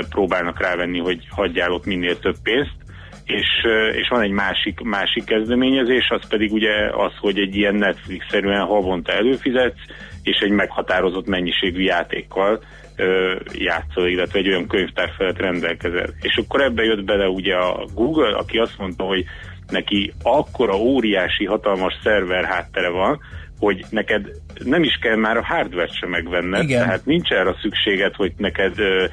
próbálnak 0.08 0.60
rávenni, 0.60 0.98
hogy 0.98 1.26
hagyjál 1.30 1.72
ott 1.72 1.84
minél 1.84 2.18
több 2.18 2.36
pénzt 2.42 2.85
és, 3.26 3.46
és 3.92 4.08
van 4.08 4.22
egy 4.22 4.30
másik, 4.30 4.80
másik 4.80 5.24
kezdeményezés, 5.24 6.08
az 6.08 6.28
pedig 6.28 6.52
ugye 6.52 6.72
az, 6.90 7.12
hogy 7.20 7.38
egy 7.38 7.56
ilyen 7.56 7.74
Netflix-szerűen 7.74 8.64
havonta 8.64 9.12
előfizetsz, 9.12 9.80
és 10.22 10.38
egy 10.38 10.50
meghatározott 10.50 11.26
mennyiségű 11.26 11.82
játékkal 11.82 12.60
ö, 12.96 13.34
játszol, 13.52 14.08
illetve 14.08 14.38
egy 14.38 14.48
olyan 14.48 14.66
könyvtár 14.66 15.12
felett 15.16 15.38
rendelkezel. 15.38 16.08
És 16.20 16.36
akkor 16.36 16.60
ebbe 16.60 16.82
jött 16.82 17.04
bele 17.04 17.28
ugye 17.28 17.54
a 17.54 17.86
Google, 17.94 18.36
aki 18.36 18.58
azt 18.58 18.78
mondta, 18.78 19.04
hogy 19.04 19.24
neki 19.70 20.12
akkora 20.22 20.76
óriási, 20.76 21.44
hatalmas 21.44 21.94
szerver 22.02 22.44
háttere 22.44 22.88
van, 22.88 23.20
hogy 23.58 23.84
neked 23.90 24.26
nem 24.64 24.82
is 24.82 24.98
kell 25.00 25.16
már 25.16 25.36
a 25.36 25.44
hardware-t 25.44 25.98
sem 25.98 26.10
megvenned, 26.10 26.62
Igen. 26.62 26.82
tehát 26.82 27.04
nincs 27.04 27.30
erre 27.30 27.54
szükséged, 27.62 28.14
hogy 28.14 28.32
neked 28.36 28.78
ö, 28.78 29.04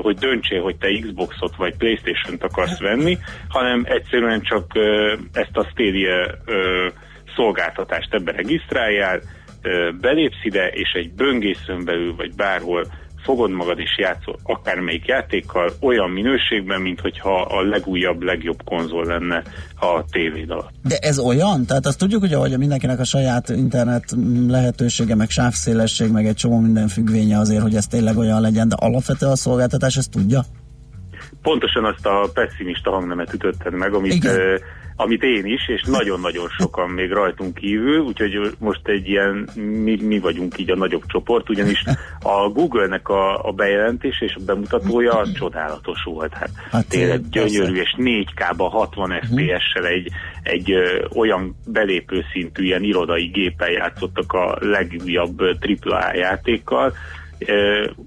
hogy 0.00 0.16
döntsél, 0.16 0.62
hogy 0.62 0.76
te 0.76 0.88
Xboxot 1.00 1.56
vagy 1.56 1.76
Playstation-t 1.76 2.42
akarsz 2.42 2.78
venni, 2.78 3.18
hanem 3.48 3.82
egyszerűen 3.84 4.40
csak 4.40 4.72
ezt 5.32 5.56
a 5.56 5.68
Stadia 5.70 6.38
szolgáltatást 7.36 8.14
ebbe 8.14 8.32
regisztráljál, 8.32 9.20
belépsz 10.00 10.44
ide, 10.44 10.68
és 10.68 10.90
egy 10.92 11.12
böngészőn 11.12 11.84
belül, 11.84 12.16
vagy 12.16 12.34
bárhol 12.34 12.84
fogod 13.22 13.50
magad 13.50 13.78
és 13.78 13.98
játszol 13.98 14.38
akármelyik 14.42 15.06
játékkal 15.06 15.72
olyan 15.80 16.10
minőségben, 16.10 16.80
mint 16.80 17.00
hogyha 17.00 17.40
a 17.40 17.62
legújabb, 17.62 18.22
legjobb 18.22 18.64
konzol 18.64 19.04
lenne 19.04 19.42
a 19.80 20.04
tévéd 20.10 20.50
alatt. 20.50 20.70
De 20.82 20.96
ez 20.96 21.18
olyan? 21.18 21.66
Tehát 21.66 21.86
azt 21.86 21.98
tudjuk, 21.98 22.22
ugye, 22.22 22.36
hogy 22.36 22.58
mindenkinek 22.58 22.98
a 22.98 23.04
saját 23.04 23.48
internet 23.48 24.04
lehetősége, 24.48 25.14
meg 25.14 25.30
sávszélesség, 25.30 26.10
meg 26.10 26.26
egy 26.26 26.34
csomó 26.34 26.58
minden 26.58 26.88
függvénye 26.88 27.38
azért, 27.38 27.62
hogy 27.62 27.74
ez 27.74 27.86
tényleg 27.86 28.16
olyan 28.16 28.40
legyen, 28.40 28.68
de 28.68 28.76
alapvetően 28.78 29.32
a 29.32 29.36
szolgáltatás 29.36 29.96
ezt 29.96 30.10
tudja? 30.10 30.44
Pontosan 31.42 31.84
azt 31.84 32.06
a 32.06 32.30
pessimista 32.34 32.90
hangnemet 32.90 33.32
ütötted 33.32 33.72
meg, 33.72 33.94
amit, 33.94 34.12
Igen. 34.12 34.60
amit 34.96 35.22
én 35.22 35.44
is, 35.44 35.68
és 35.68 35.82
nagyon-nagyon 35.82 36.48
sokan 36.58 36.90
még 36.90 37.10
rajtunk 37.10 37.54
kívül, 37.54 37.98
úgyhogy 37.98 38.54
most 38.58 38.80
egy 38.84 39.08
ilyen, 39.08 39.48
mi, 39.54 39.96
mi 40.02 40.18
vagyunk 40.18 40.58
így 40.58 40.70
a 40.70 40.76
nagyobb 40.76 41.02
csoport, 41.06 41.50
ugyanis 41.50 41.84
a 42.22 42.48
Google-nek 42.48 43.08
a, 43.08 43.48
a 43.48 43.52
bejelentése 43.52 44.24
és 44.24 44.34
a 44.34 44.44
bemutatója 44.46 45.26
csodálatos 45.34 46.02
volt. 46.04 46.34
Hát, 46.34 46.50
Hát, 46.70 46.88
tényleg 46.88 47.20
persze. 47.30 47.48
gyönyörű, 47.48 47.80
és 47.80 47.94
4K-ba 47.98 48.68
60 48.70 49.20
FPS-sel 49.22 49.86
egy, 49.86 50.10
egy 50.42 50.72
ö, 50.72 51.04
olyan 51.14 51.56
belépő 51.66 52.24
szintű 52.32 52.64
ilyen 52.64 52.82
irodai 52.82 53.26
géppel 53.26 53.70
játszottak 53.70 54.32
a 54.32 54.56
legújabb 54.60 55.40
AAA 55.40 56.14
játékkal, 56.16 56.92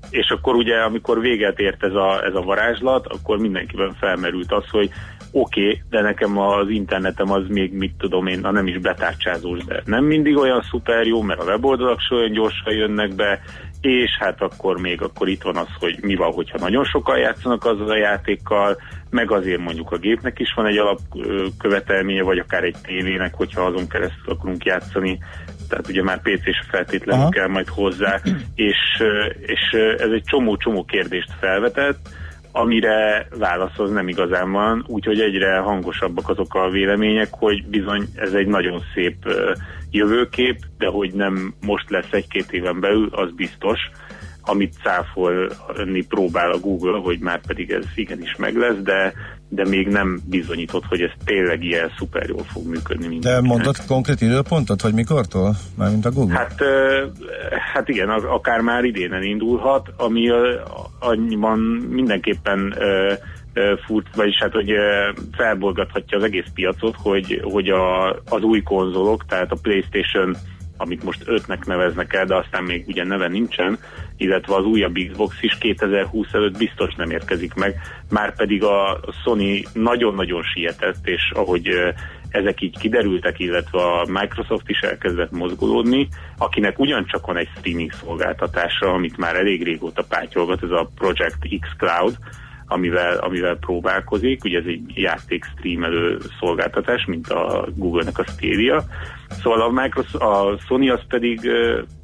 és 0.10 0.30
akkor 0.30 0.56
ugye, 0.56 0.76
amikor 0.76 1.19
véget 1.19 1.60
ért 1.60 1.84
ez 1.84 1.93
a, 1.93 2.24
ez 2.26 2.36
a 2.36 2.41
varázslat, 2.41 3.08
akkor 3.08 3.38
mindenkiben 3.38 3.96
felmerült 4.00 4.52
az, 4.52 4.69
hogy 4.69 4.89
oké, 5.32 5.62
okay, 5.62 5.82
de 5.89 6.02
nekem 6.02 6.38
az 6.38 6.69
internetem 6.69 7.32
az 7.32 7.43
még, 7.48 7.74
mit 7.74 7.93
tudom 7.98 8.28
én, 8.28 8.39
na 8.39 8.52
nem 8.52 8.67
is 8.67 8.78
betárcsázós, 8.78 9.63
de 9.63 9.82
nem 9.86 10.04
mindig 10.04 10.38
olyan 10.38 10.62
szuper 10.69 11.06
jó, 11.06 11.22
mert 11.22 11.39
a 11.39 11.43
weboldalak 11.43 12.00
se 12.00 12.15
olyan 12.15 12.32
gyorsan 12.32 12.74
jönnek 12.74 13.15
be, 13.15 13.41
és 13.82 14.17
hát 14.19 14.41
akkor 14.41 14.80
még 14.80 15.02
akkor 15.02 15.28
itt 15.28 15.41
van 15.41 15.56
az, 15.56 15.67
hogy 15.80 15.98
mi 16.02 16.15
van, 16.15 16.32
hogyha 16.32 16.58
nagyon 16.60 16.84
sokan 16.84 17.17
játszanak 17.17 17.65
azzal 17.65 17.89
a 17.89 17.98
játékkal, 17.98 18.78
meg 19.10 19.32
azért 19.32 19.62
mondjuk 19.62 19.91
a 19.91 19.98
gépnek 19.98 20.39
is 20.39 20.54
van 20.56 20.65
egy 20.65 20.78
alapkövetelménye, 20.78 22.24
vagy 22.24 22.38
akár 22.38 22.63
egy 22.63 22.76
tévének, 22.82 23.34
hogyha 23.34 23.62
azon 23.62 23.88
keresztül 23.88 24.34
akarunk 24.34 24.65
játszani, 24.65 25.19
tehát 25.74 25.90
ugye 25.90 26.04
már 26.04 26.22
PC-s 26.22 26.66
feltétlenül 26.70 27.22
Aha. 27.22 27.30
kell 27.30 27.48
majd 27.48 27.68
hozzá, 27.68 28.22
és, 28.56 28.78
és 29.40 29.72
ez 29.98 30.10
egy 30.12 30.24
csomó-csomó 30.26 30.84
kérdést 30.84 31.32
felvetett, 31.40 32.10
amire 32.52 33.28
válasz 33.38 33.80
az 33.80 33.92
nem 33.92 34.08
igazán 34.08 34.52
van, 34.52 34.86
úgyhogy 34.88 35.20
egyre 35.20 35.58
hangosabbak 35.58 36.30
azok 36.30 36.56
a 36.56 36.70
vélemények, 36.70 37.28
hogy 37.32 37.65
bizony 37.65 38.04
ez 38.15 38.34
egy 38.34 38.48
nagyon 38.48 38.82
szép 38.94 39.15
jövőkép, 39.92 40.60
de 40.78 40.88
hogy 40.88 41.13
nem 41.13 41.54
most 41.62 41.90
lesz 41.90 42.12
egy-két 42.12 42.52
éven 42.52 42.80
belül, 42.80 43.10
az 43.12 43.32
biztos, 43.36 43.80
amit 44.42 44.76
cáfolni 44.84 46.06
próbál 46.08 46.52
a 46.52 46.60
Google, 46.60 47.00
hogy 47.00 47.19
már 47.19 47.42
pedig 47.48 47.71
ez 47.71 47.86
igenis 47.96 48.36
meg 48.36 48.56
lesz, 48.56 48.78
de, 48.84 49.13
de 49.56 49.65
még 49.65 49.87
nem 49.87 50.19
bizonyított, 50.29 50.83
hogy 50.85 51.01
ez 51.01 51.10
tényleg 51.25 51.63
ilyen 51.63 51.91
szuper 51.97 52.29
jól 52.29 52.43
fog 52.43 52.67
működni 52.67 53.04
De 53.04 53.10
mindenkinek. 53.10 53.41
mondott 53.41 53.85
konkrét 53.85 54.21
időpontot, 54.21 54.81
hogy 54.81 54.93
mikortól? 54.93 55.56
Mármint 55.77 56.06
a 56.06 56.12
Google? 56.12 56.35
Hát, 56.35 56.56
hát 57.73 57.89
igen, 57.89 58.10
az 58.10 58.23
akár 58.23 58.60
már 58.60 58.83
idénen 58.83 59.23
indulhat, 59.23 59.89
ami 59.97 60.29
annyiban 60.99 61.60
mindenképpen 61.89 62.75
furt, 63.85 64.15
vagyis 64.15 64.37
hát, 64.39 64.51
hogy 64.51 64.71
felborgathatja 65.31 66.17
az 66.17 66.23
egész 66.23 66.47
piacot, 66.54 66.95
hogy, 66.97 67.41
hogy 67.43 67.69
a, 67.69 68.10
az 68.12 68.41
új 68.41 68.62
konzolok, 68.62 69.25
tehát 69.25 69.51
a 69.51 69.58
Playstation 69.62 70.35
amit 70.84 71.04
most 71.04 71.23
ötnek 71.25 71.65
neveznek 71.65 72.13
el, 72.13 72.25
de 72.25 72.36
aztán 72.36 72.63
még 72.63 72.84
ugye 72.88 73.04
neve 73.04 73.27
nincsen, 73.27 73.77
illetve 74.17 74.56
az 74.56 74.65
újabb 74.65 74.98
Xbox 75.12 75.36
is 75.42 75.58
2020 75.58 76.27
előtt 76.31 76.58
biztos 76.58 76.96
nem 76.96 77.10
érkezik 77.10 77.54
meg, 77.54 77.75
már 78.10 78.36
pedig 78.36 78.63
a 78.63 79.00
Sony 79.23 79.63
nagyon-nagyon 79.73 80.44
sietett, 80.44 81.08
és 81.08 81.31
ahogy 81.34 81.69
ezek 82.29 82.62
így 82.62 82.77
kiderültek, 82.79 83.40
illetve 83.40 83.81
a 83.81 84.06
Microsoft 84.08 84.69
is 84.69 84.79
elkezdett 84.79 85.31
mozgolódni, 85.31 86.08
akinek 86.38 86.79
ugyancsak 86.79 87.25
van 87.25 87.38
egy 87.38 87.50
streaming 87.58 87.92
szolgáltatása, 87.92 88.94
amit 88.94 89.17
már 89.17 89.36
elég 89.36 89.63
régóta 89.63 90.04
pátyolgat, 90.10 90.63
ez 90.63 90.71
a 90.71 90.90
Project 90.96 91.38
X 91.60 91.67
Cloud, 91.77 92.17
amivel, 92.68 93.18
amivel 93.18 93.58
próbálkozik, 93.58 94.44
ugye 94.44 94.60
ez 94.60 94.66
egy 94.66 94.82
játék 94.96 95.46
streamelő 95.58 96.18
szolgáltatás, 96.40 97.06
mint 97.06 97.28
a 97.30 97.68
Google-nek 97.76 98.18
a 98.18 98.24
Stadia. 98.24 98.84
Szóval 99.30 99.62
a, 99.62 99.70
Microsoft, 99.70 100.24
a 100.24 100.58
Sony 100.68 100.90
az 100.90 101.02
pedig 101.08 101.40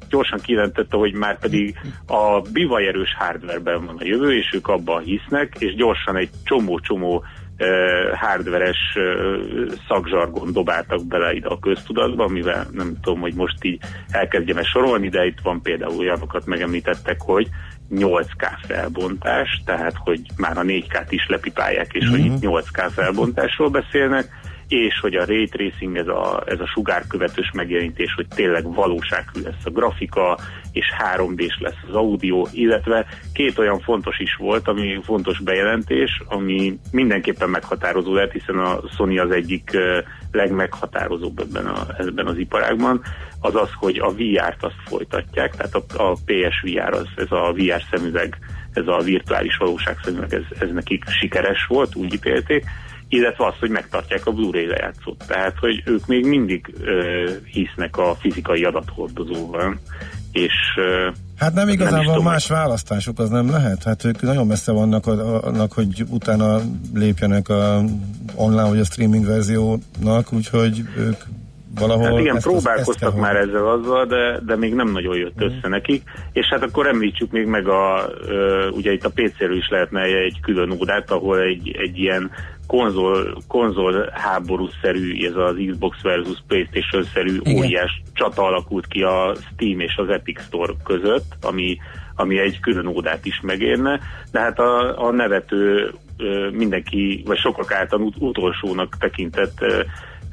gyorsan 0.08 0.38
kijelentette, 0.42 0.96
hogy 0.96 1.14
már 1.14 1.38
pedig 1.38 1.78
a 2.06 2.40
bivajerős 2.52 3.14
hardwareben 3.18 3.84
van 3.86 3.96
a 3.98 4.04
jövő, 4.04 4.36
és 4.36 4.50
ők 4.54 4.68
abban 4.68 5.02
hisznek, 5.02 5.56
és 5.58 5.74
gyorsan 5.74 6.16
egy 6.16 6.30
csomó-csomó 6.44 7.16
uh, 7.16 7.24
hardveres 8.14 8.96
szakzsargon 9.88 10.52
dobáltak 10.52 11.06
bele 11.06 11.32
ide 11.32 11.48
a 11.48 11.58
köztudatba, 11.58 12.28
mivel 12.28 12.66
nem 12.72 12.94
tudom, 13.00 13.20
hogy 13.20 13.34
most 13.34 13.64
így 13.64 13.78
elkezdjem-e 14.10 14.62
sorolni, 14.62 15.08
de 15.08 15.26
itt 15.26 15.40
van 15.42 15.62
például 15.62 15.98
olyanokat 15.98 16.46
megemlítettek, 16.46 17.20
hogy 17.20 17.48
8K 17.90 18.58
felbontás, 18.66 19.62
tehát 19.64 19.94
hogy 19.96 20.20
már 20.36 20.58
a 20.58 20.62
4K-t 20.62 21.06
is 21.08 21.26
lepipálják, 21.28 21.92
és 21.92 22.04
mm-hmm. 22.04 22.12
hogy 22.12 22.24
itt 22.24 22.40
8K 22.40 22.90
felbontásról 22.94 23.68
beszélnek, 23.68 24.39
és 24.70 25.00
hogy 25.00 25.14
a 25.14 25.24
ray 25.24 25.48
tracing, 25.48 25.96
ez 25.96 26.06
a, 26.08 26.42
ez 26.46 26.60
a 26.60 26.66
sugárkövetős 26.66 27.50
megjelenítés, 27.54 28.12
hogy 28.14 28.26
tényleg 28.34 28.74
valósághű 28.74 29.40
lesz 29.42 29.64
a 29.64 29.70
grafika, 29.70 30.38
és 30.72 30.86
3D-s 31.16 31.60
lesz 31.60 31.82
az 31.88 31.94
audio, 31.94 32.46
illetve 32.52 33.06
két 33.32 33.58
olyan 33.58 33.80
fontos 33.80 34.18
is 34.18 34.34
volt, 34.34 34.68
ami 34.68 35.00
fontos 35.02 35.38
bejelentés, 35.38 36.22
ami 36.26 36.78
mindenképpen 36.92 37.48
meghatározó 37.48 38.14
lehet, 38.14 38.32
hiszen 38.32 38.58
a 38.58 38.80
Sony 38.96 39.18
az 39.18 39.30
egyik 39.30 39.70
legmeghatározóbb 40.32 41.38
ebben, 41.38 41.66
a, 41.66 41.86
ebben 41.98 42.26
az 42.26 42.38
iparágban, 42.38 43.02
az 43.40 43.54
az, 43.54 43.70
hogy 43.74 43.98
a 43.98 44.12
VR-t 44.12 44.64
azt 44.64 44.82
folytatják, 44.84 45.56
tehát 45.56 45.74
a, 45.74 46.10
a 46.10 46.16
PSVR, 46.24 46.92
az, 46.92 47.06
ez 47.16 47.30
a 47.30 47.52
VR 47.56 47.82
szemüveg, 47.90 48.38
ez 48.72 48.86
a 48.86 48.98
virtuális 48.98 49.56
valóság 49.56 49.96
szemüveg, 50.02 50.34
ez, 50.34 50.58
ez 50.58 50.72
nekik 50.72 51.04
sikeres 51.08 51.66
volt, 51.68 51.94
úgy 51.94 52.12
ítélték, 52.12 52.64
illetve 53.10 53.46
az, 53.46 53.54
hogy 53.60 53.70
megtartják 53.70 54.26
a 54.26 54.32
Blu-ray 54.32 54.66
lejátszót. 54.66 55.24
Tehát, 55.26 55.54
hogy 55.58 55.82
ők 55.84 56.06
még 56.06 56.26
mindig 56.26 56.74
ö, 56.80 57.30
hisznek 57.44 57.96
a 57.96 58.14
fizikai 58.20 58.64
adathordozóval, 58.64 59.78
és 60.32 60.52
ö, 60.76 61.08
Hát 61.36 61.54
nem 61.54 61.68
igazán 61.68 62.04
van 62.04 62.22
más 62.22 62.48
választásuk, 62.48 63.18
az 63.18 63.30
nem 63.30 63.50
lehet? 63.50 63.82
Hát 63.82 64.04
ők 64.04 64.22
nagyon 64.22 64.46
messze 64.46 64.72
vannak 64.72 65.06
annak, 65.06 65.72
hogy 65.72 66.04
utána 66.08 66.60
lépjenek 66.94 67.48
a 67.48 67.84
online 68.34 68.68
vagy 68.68 68.78
a 68.78 68.84
streaming 68.84 69.26
verziónak, 69.26 70.32
úgyhogy 70.32 70.82
ők 70.96 71.22
valahol... 71.74 72.04
Hát 72.04 72.18
igen, 72.18 72.36
ezt- 72.36 72.46
próbálkoztak 72.46 73.08
ezt 73.08 73.20
már 73.20 73.36
ezzel 73.36 73.68
azzal, 73.68 74.06
de, 74.06 74.40
de 74.46 74.56
még 74.56 74.74
nem 74.74 74.92
nagyon 74.92 75.16
jött 75.16 75.40
össze 75.40 75.68
nekik. 75.68 76.02
És 76.32 76.46
hát 76.46 76.62
akkor 76.62 76.86
említsük 76.86 77.30
még 77.30 77.46
meg 77.46 77.68
a, 77.68 78.10
ugye 78.70 78.92
itt 78.92 79.04
a 79.04 79.10
PC-ről 79.14 79.56
is 79.56 79.68
lehetne 79.68 80.02
egy 80.02 80.40
külön 80.40 80.70
órát, 80.70 81.10
ahol 81.10 81.40
egy, 81.40 81.76
egy 81.78 81.98
ilyen 81.98 82.30
konzol, 82.66 83.42
konzol 83.48 84.10
háborúszerű, 84.12 85.26
ez 85.26 85.36
az 85.36 85.54
Xbox 85.70 86.02
versus 86.02 86.42
Playstation-szerű 86.46 87.36
Igen. 87.42 87.56
óriás 87.56 88.02
csata 88.12 88.42
alakult 88.42 88.86
ki 88.86 89.02
a 89.02 89.34
Steam 89.52 89.80
és 89.80 89.96
az 89.96 90.08
Epic 90.08 90.42
Store 90.42 90.72
között, 90.84 91.36
ami, 91.42 91.78
ami 92.14 92.38
egy 92.38 92.60
külön 92.60 92.86
ódát 92.86 93.26
is 93.26 93.40
megérne, 93.42 94.00
de 94.32 94.40
hát 94.40 94.58
a, 94.58 95.06
a 95.06 95.10
nevető 95.10 95.90
mindenki, 96.52 97.22
vagy 97.26 97.38
sokak 97.38 97.72
által 97.72 98.00
ut- 98.00 98.16
utolsónak 98.18 98.96
tekintett 98.98 99.64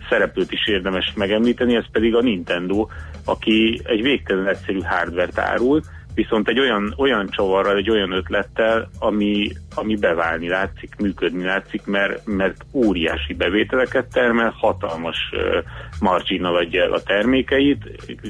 szereplőt 0.09 0.51
is 0.51 0.67
érdemes 0.67 1.13
megemlíteni, 1.15 1.75
ez 1.75 1.91
pedig 1.91 2.15
a 2.15 2.21
Nintendo, 2.21 2.87
aki 3.25 3.81
egy 3.83 4.01
végtelen 4.01 4.47
egyszerű 4.47 4.79
hardware 4.79 5.41
árul, 5.41 5.81
viszont 6.17 6.47
egy 6.47 6.59
olyan, 6.59 6.93
olyan 6.97 7.29
csavarral, 7.29 7.77
egy 7.77 7.89
olyan 7.89 8.11
ötlettel, 8.11 8.89
ami, 8.99 9.51
ami 9.75 9.95
beválni 9.95 10.47
látszik, 10.47 10.95
működni 10.99 11.43
látszik, 11.43 11.85
mert, 11.85 12.25
mert 12.25 12.65
óriási 12.71 13.33
bevételeket 13.33 14.07
termel, 14.11 14.53
hatalmas 14.57 15.17
uh, 15.31 15.63
marginnal 15.99 16.55
adja 16.55 16.83
el 16.83 16.91
a 16.91 17.03
termékeit, 17.03 17.83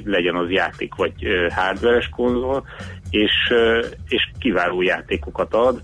legyen 0.05 0.35
az 0.35 0.49
játék 0.49 0.95
vagy 0.95 1.13
uh, 1.21 1.51
hardveres 1.51 2.09
konzol, 2.09 2.65
és, 3.09 3.33
uh, 3.49 3.85
és 4.07 4.29
kiváló 4.39 4.81
játékokat 4.81 5.53
ad, 5.53 5.81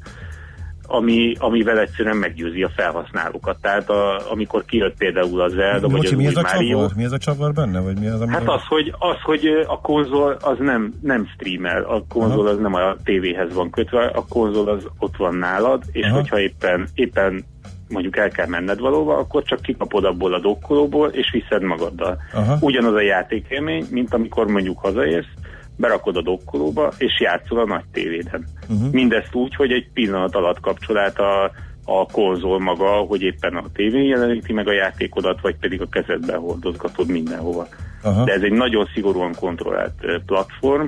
ami, 0.93 1.33
amivel 1.39 1.79
egyszerűen 1.79 2.17
meggyőzi 2.17 2.63
a 2.63 2.69
felhasználókat. 2.75 3.57
Tehát 3.61 3.89
a, 3.89 4.31
amikor 4.31 4.65
kijött 4.65 4.97
például 4.97 5.41
az 5.41 5.51
Zelda, 5.51 5.87
vagy 5.87 5.99
az 5.99 6.01
Bocsi, 6.01 6.15
mi 6.15 6.23
új 6.23 6.29
ez 6.29 6.35
a 6.35 6.41
Mario, 6.41 6.77
csavar? 6.77 6.91
Mi 6.95 7.03
ez 7.03 7.11
a 7.11 7.17
csavar 7.17 7.53
benne? 7.53 7.79
Vagy 7.79 7.99
mi 7.99 8.07
az, 8.07 8.21
ami 8.21 8.31
Hát 8.31 8.49
az, 8.49 8.61
hogy, 8.67 8.93
az, 8.99 9.21
hogy 9.23 9.45
a 9.67 9.79
konzol 9.81 10.37
az 10.41 10.57
nem, 10.59 10.93
nem 11.01 11.27
streamel, 11.33 11.83
a 11.83 12.03
konzol 12.09 12.47
az 12.47 12.57
nem 12.57 12.73
a 12.73 12.95
tévéhez 13.03 13.53
van 13.53 13.69
kötve, 13.69 14.05
a 14.05 14.25
konzol 14.29 14.69
az 14.69 14.87
ott 14.99 15.15
van 15.17 15.35
nálad, 15.35 15.83
és 15.91 16.05
Aha. 16.05 16.15
hogyha 16.15 16.39
éppen, 16.39 16.87
éppen 16.93 17.45
mondjuk 17.89 18.17
el 18.17 18.29
kell 18.29 18.47
menned 18.47 18.79
valóva, 18.79 19.17
akkor 19.17 19.43
csak 19.43 19.61
kikapod 19.61 20.03
abból 20.03 20.33
a 20.33 20.39
dokkolóból, 20.39 21.09
és 21.09 21.31
viszed 21.31 21.61
magaddal. 21.61 22.17
Aha. 22.33 22.57
Ugyanaz 22.59 22.93
a 22.93 23.01
játékélmény, 23.01 23.85
mint 23.89 24.13
amikor 24.13 24.47
mondjuk 24.47 24.79
hazaérsz, 24.79 25.33
berakod 25.78 26.15
a 26.15 26.21
dokkolóba, 26.21 26.91
és 26.97 27.19
játszol 27.19 27.59
a 27.59 27.65
nagy 27.65 27.86
tévéden. 27.91 28.45
Uh-huh. 28.69 28.91
Mindezt 28.91 29.36
úgy, 29.36 29.55
hogy 29.55 29.71
egy 29.71 29.88
pillanat 29.93 30.36
alatt 30.36 30.59
kapcsol 30.59 30.97
át 30.97 31.19
a, 31.19 31.51
a 31.86 32.05
konzol 32.05 32.59
maga, 32.59 32.89
hogy 32.89 33.21
éppen 33.21 33.55
a 33.55 33.63
tévén 33.74 34.03
jeleníti 34.03 34.53
meg 34.53 34.67
a 34.67 34.74
játékodat, 34.74 35.41
vagy 35.41 35.55
pedig 35.55 35.82
a 35.82 35.89
kezedben 35.89 36.39
hordozgatod 36.39 37.07
mindenhova. 37.07 37.67
Aha. 38.01 38.24
De 38.24 38.34
ez 38.34 38.41
egy 38.41 38.51
nagyon 38.51 38.89
szigorúan 38.93 39.34
kontrollált 39.39 40.21
platform, 40.26 40.86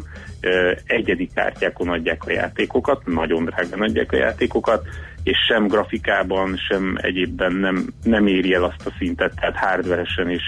egyedi 0.86 1.30
kártyákon 1.34 1.90
adják 1.90 2.24
a 2.26 2.32
játékokat, 2.32 3.06
nagyon 3.06 3.46
drágán 3.46 3.82
adják 3.82 4.12
a 4.12 4.18
játékokat, 4.18 4.88
és 5.24 5.38
sem 5.48 5.68
grafikában, 5.68 6.58
sem 6.58 6.98
egyébben 7.02 7.54
nem, 7.54 7.88
nem 8.04 8.28
éri 8.28 8.54
el 8.54 8.64
azt 8.64 8.86
a 8.86 8.94
szintet, 8.98 9.34
tehát 9.40 9.56
hardveresen 9.56 10.30
és 10.30 10.44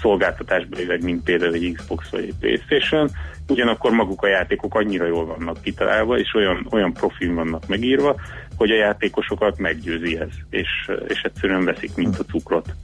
szolgáltatásbelileg, 0.00 1.02
mint 1.02 1.22
például 1.22 1.54
egy 1.54 1.72
Xbox 1.76 2.10
vagy 2.10 2.22
egy 2.22 2.34
Playstation, 2.40 3.10
ugyanakkor 3.50 3.90
maguk 3.90 4.22
a 4.22 4.28
játékok 4.28 4.74
annyira 4.74 5.06
jól 5.06 5.26
vannak 5.26 5.62
kitalálva, 5.62 6.18
és 6.18 6.34
olyan, 6.34 6.66
olyan 6.70 6.92
profil 6.92 7.34
vannak 7.34 7.66
megírva, 7.66 8.16
hogy 8.56 8.70
a 8.70 8.76
játékosokat 8.76 9.58
meggyőzi 9.58 10.18
ez, 10.18 10.28
és, 10.50 10.68
és 11.08 11.20
egyszerűen 11.22 11.64
veszik, 11.64 11.94
mint 11.94 12.18
a 12.18 12.24
cukrot. 12.24 12.74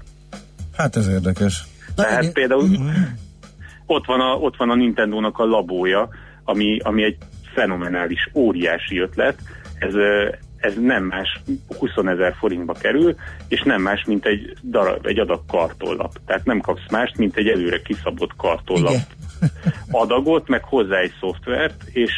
Hát 0.77 0.97
ez 0.97 1.09
érdekes. 1.09 1.65
Tehát 1.95 2.33
például 2.33 2.69
ott 3.87 4.07
van 4.07 4.21
a, 4.21 4.35
ott 4.35 4.57
van 4.57 4.71
a 4.71 4.75
Nintendo-nak 4.75 5.39
a 5.39 5.45
labója, 5.45 6.09
ami, 6.45 6.79
ami 6.79 7.03
egy 7.03 7.17
fenomenális, 7.55 8.31
óriási 8.35 8.99
ötlet. 8.99 9.39
Ez, 9.79 9.95
ez 10.67 10.75
nem 10.81 11.05
más, 11.05 11.41
20 11.79 11.91
ezer 12.07 12.35
forintba 12.39 12.73
kerül, 12.73 13.15
és 13.49 13.63
nem 13.63 13.83
más, 13.83 14.05
mint 14.07 14.27
egy, 14.27 14.57
darab, 14.63 15.07
egy 15.07 15.19
adag 15.19 15.41
kartollap. 15.49 16.13
Tehát 16.27 16.45
nem 16.45 16.61
kapsz 16.61 16.91
mást, 16.91 17.17
mint 17.17 17.37
egy 17.37 17.49
előre 17.49 17.83
kiszabott 17.83 18.37
kartollap 18.37 18.93
Igen. 18.93 19.51
adagot, 20.03 20.49
meg 20.49 20.65
hozzá 20.65 20.97
egy 20.97 21.13
szoftvert, 21.21 21.83
és 21.93 22.13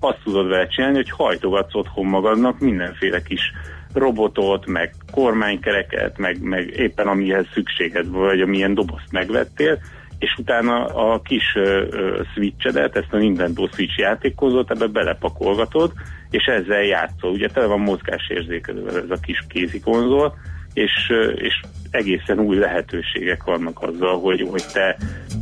azt 0.00 0.18
tudod 0.24 0.48
vele 0.48 0.66
csinálni, 0.66 0.96
hogy 0.96 1.10
hajtogatsz 1.10 1.74
otthon 1.74 2.06
magadnak 2.06 2.58
mindenféle 2.58 3.22
kis 3.22 3.52
robotot, 3.92 4.66
meg 4.66 4.94
kormánykereket, 5.10 6.18
meg, 6.18 6.42
meg 6.42 6.70
éppen 6.76 7.06
amihez 7.06 7.46
szükséged 7.52 8.08
vagy 8.08 8.40
amilyen 8.40 8.74
dobozt 8.74 9.10
megvettél, 9.12 9.78
és 10.18 10.34
utána 10.38 10.84
a 10.84 11.20
kis 11.20 11.54
ö, 11.54 12.22
switchedet, 12.34 12.96
ezt 12.96 13.12
a 13.12 13.16
Nintendo 13.16 13.66
Switch 13.72 13.98
játékozót 13.98 14.70
ebbe 14.70 14.86
belepakolgatod, 14.86 15.92
és 16.34 16.44
ezzel 16.44 16.82
játszol. 16.82 17.30
Ugye 17.30 17.48
tele 17.48 17.66
van 17.66 17.80
mozgásérzékelővel 17.80 18.96
ez 18.96 19.10
a 19.10 19.20
kis 19.22 19.44
kézi 19.48 19.80
konzol, 19.80 20.34
és, 20.72 21.12
és 21.34 21.60
egészen 21.90 22.38
új 22.38 22.56
lehetőségek 22.56 23.44
vannak 23.44 23.82
azzal, 23.82 24.20
hogy, 24.20 24.46
hogy 24.50 24.64
te, 24.72 24.96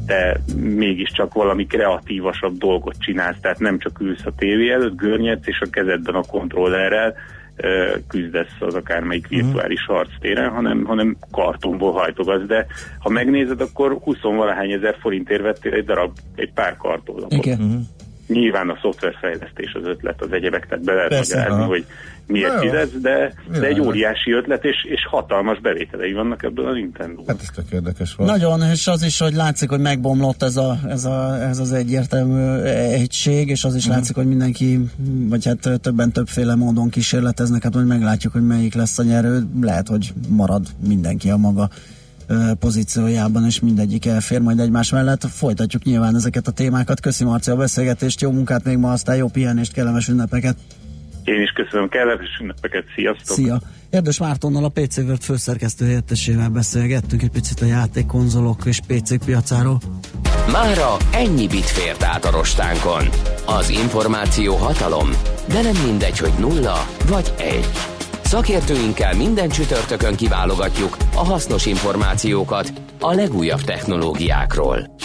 te 0.06 0.40
mégiscsak 0.56 1.34
valami 1.34 1.66
kreatívasabb 1.66 2.56
dolgot 2.58 2.94
csinálsz, 2.98 3.40
tehát 3.40 3.58
nem 3.58 3.78
csak 3.78 4.00
ülsz 4.00 4.24
a 4.26 4.34
tévé 4.36 4.70
előtt, 4.70 4.96
görnyedsz, 4.96 5.46
és 5.46 5.60
a 5.60 5.70
kezedben 5.70 6.14
a 6.14 6.22
kontrollerrel 6.22 7.14
küzdesz 8.08 8.56
az 8.60 8.74
akármelyik 8.74 9.28
virtuális 9.28 9.84
harctéren, 9.84 10.50
hanem, 10.50 10.84
hanem 10.84 11.16
kartonból 11.30 11.92
hajtogatsz, 11.92 12.46
de 12.46 12.66
ha 12.98 13.08
megnézed, 13.08 13.60
akkor 13.60 13.98
20 14.02 14.20
valahány 14.20 14.70
ezer 14.70 14.96
forintért 15.00 15.42
vettél 15.42 15.72
egy 15.72 15.84
darab, 15.84 16.16
egy 16.34 16.52
pár 16.52 16.76
kartonlapot. 16.76 17.44
Igen. 17.44 17.86
Nyilván 18.32 18.68
a 18.68 18.78
szoftverfejlesztés 18.82 19.72
az 19.74 19.84
ötlet, 19.84 20.22
az 20.22 20.32
egyebek, 20.32 20.66
tehát 20.68 20.84
be 20.84 20.92
lehet 20.92 21.08
Persze, 21.08 21.36
magyarázni, 21.36 21.64
hogy 21.64 21.84
miért 22.26 22.58
fizetsz, 22.60 22.92
de, 23.00 23.34
de 23.60 23.66
egy 23.66 23.80
óriási 23.80 24.32
ötlet, 24.32 24.64
és, 24.64 24.84
és 24.84 25.06
hatalmas 25.10 25.60
bevételei 25.60 26.12
vannak 26.12 26.42
ebből 26.42 26.66
a 26.66 26.72
Nintendo. 26.72 27.22
Hát 27.26 27.40
ez 27.40 27.48
tök 27.54 27.64
érdekes 27.72 28.14
volt. 28.14 28.30
Nagyon, 28.30 28.62
és 28.62 28.86
az 28.86 29.02
is, 29.02 29.18
hogy 29.18 29.34
látszik, 29.34 29.68
hogy 29.68 29.80
megbomlott 29.80 30.42
ez, 30.42 30.56
a, 30.56 30.78
ez, 30.88 31.04
a, 31.04 31.42
ez 31.48 31.58
az 31.58 31.72
egyértelmű 31.72 32.60
egység, 32.72 33.48
és 33.48 33.64
az 33.64 33.74
is 33.74 33.86
Mhm. 33.86 33.94
látszik, 33.94 34.16
hogy 34.16 34.26
mindenki, 34.26 34.78
vagy 35.28 35.44
hát 35.44 35.80
többen 35.80 36.12
többféle 36.12 36.54
módon 36.54 36.90
kísérleteznek, 36.90 37.62
hát 37.62 37.74
majd 37.74 37.86
meglátjuk, 37.86 38.32
hogy 38.32 38.46
melyik 38.46 38.74
lesz 38.74 38.98
a 38.98 39.02
nyerő. 39.02 39.42
Lehet, 39.60 39.88
hogy 39.88 40.12
marad 40.28 40.66
mindenki 40.86 41.30
a 41.30 41.36
maga 41.36 41.68
pozíciójában, 42.58 43.44
és 43.44 43.60
mindegyik 43.60 44.06
elfér 44.06 44.40
majd 44.40 44.58
egymás 44.58 44.90
mellett. 44.90 45.26
Folytatjuk 45.26 45.82
nyilván 45.82 46.14
ezeket 46.14 46.46
a 46.46 46.50
témákat. 46.50 47.00
Köszi 47.00 47.24
Marci 47.24 47.50
a 47.50 47.56
beszélgetést, 47.56 48.20
jó 48.20 48.30
munkát 48.30 48.64
még 48.64 48.76
ma, 48.76 48.92
aztán 48.92 49.16
jó 49.16 49.28
pihenést, 49.28 49.72
kellemes 49.72 50.08
ünnepeket. 50.08 50.56
Én 51.24 51.42
is 51.42 51.50
köszönöm, 51.50 51.88
kellemes 51.88 52.38
ünnepeket, 52.40 52.84
sziasztok! 52.94 53.36
Szia! 53.36 53.60
Erdős 53.90 54.18
Mártonnal 54.18 54.64
a 54.64 54.68
PC 54.68 54.96
World 54.96 55.22
főszerkesztő 55.22 55.84
helyettesével 55.84 56.48
beszélgettünk 56.48 57.22
egy 57.22 57.30
picit 57.30 57.60
a 57.60 57.64
játékkonzolok 57.64 58.62
és 58.64 58.80
PC 58.86 59.24
piacáról. 59.24 59.80
Mára 60.52 60.96
ennyi 61.12 61.46
bit 61.46 61.64
fért 61.64 62.02
át 62.02 62.24
a 62.24 62.30
rostánkon. 62.30 63.08
Az 63.46 63.68
információ 63.70 64.54
hatalom, 64.54 65.10
de 65.48 65.62
nem 65.62 65.76
mindegy, 65.86 66.18
hogy 66.18 66.32
nulla 66.38 66.86
vagy 67.08 67.32
egy. 67.38 67.68
Szakértőinkkel 68.32 69.14
minden 69.14 69.48
csütörtökön 69.48 70.16
kiválogatjuk 70.16 70.96
a 71.14 71.24
hasznos 71.24 71.66
információkat 71.66 72.72
a 73.00 73.12
legújabb 73.12 73.60
technológiákról. 73.60 74.96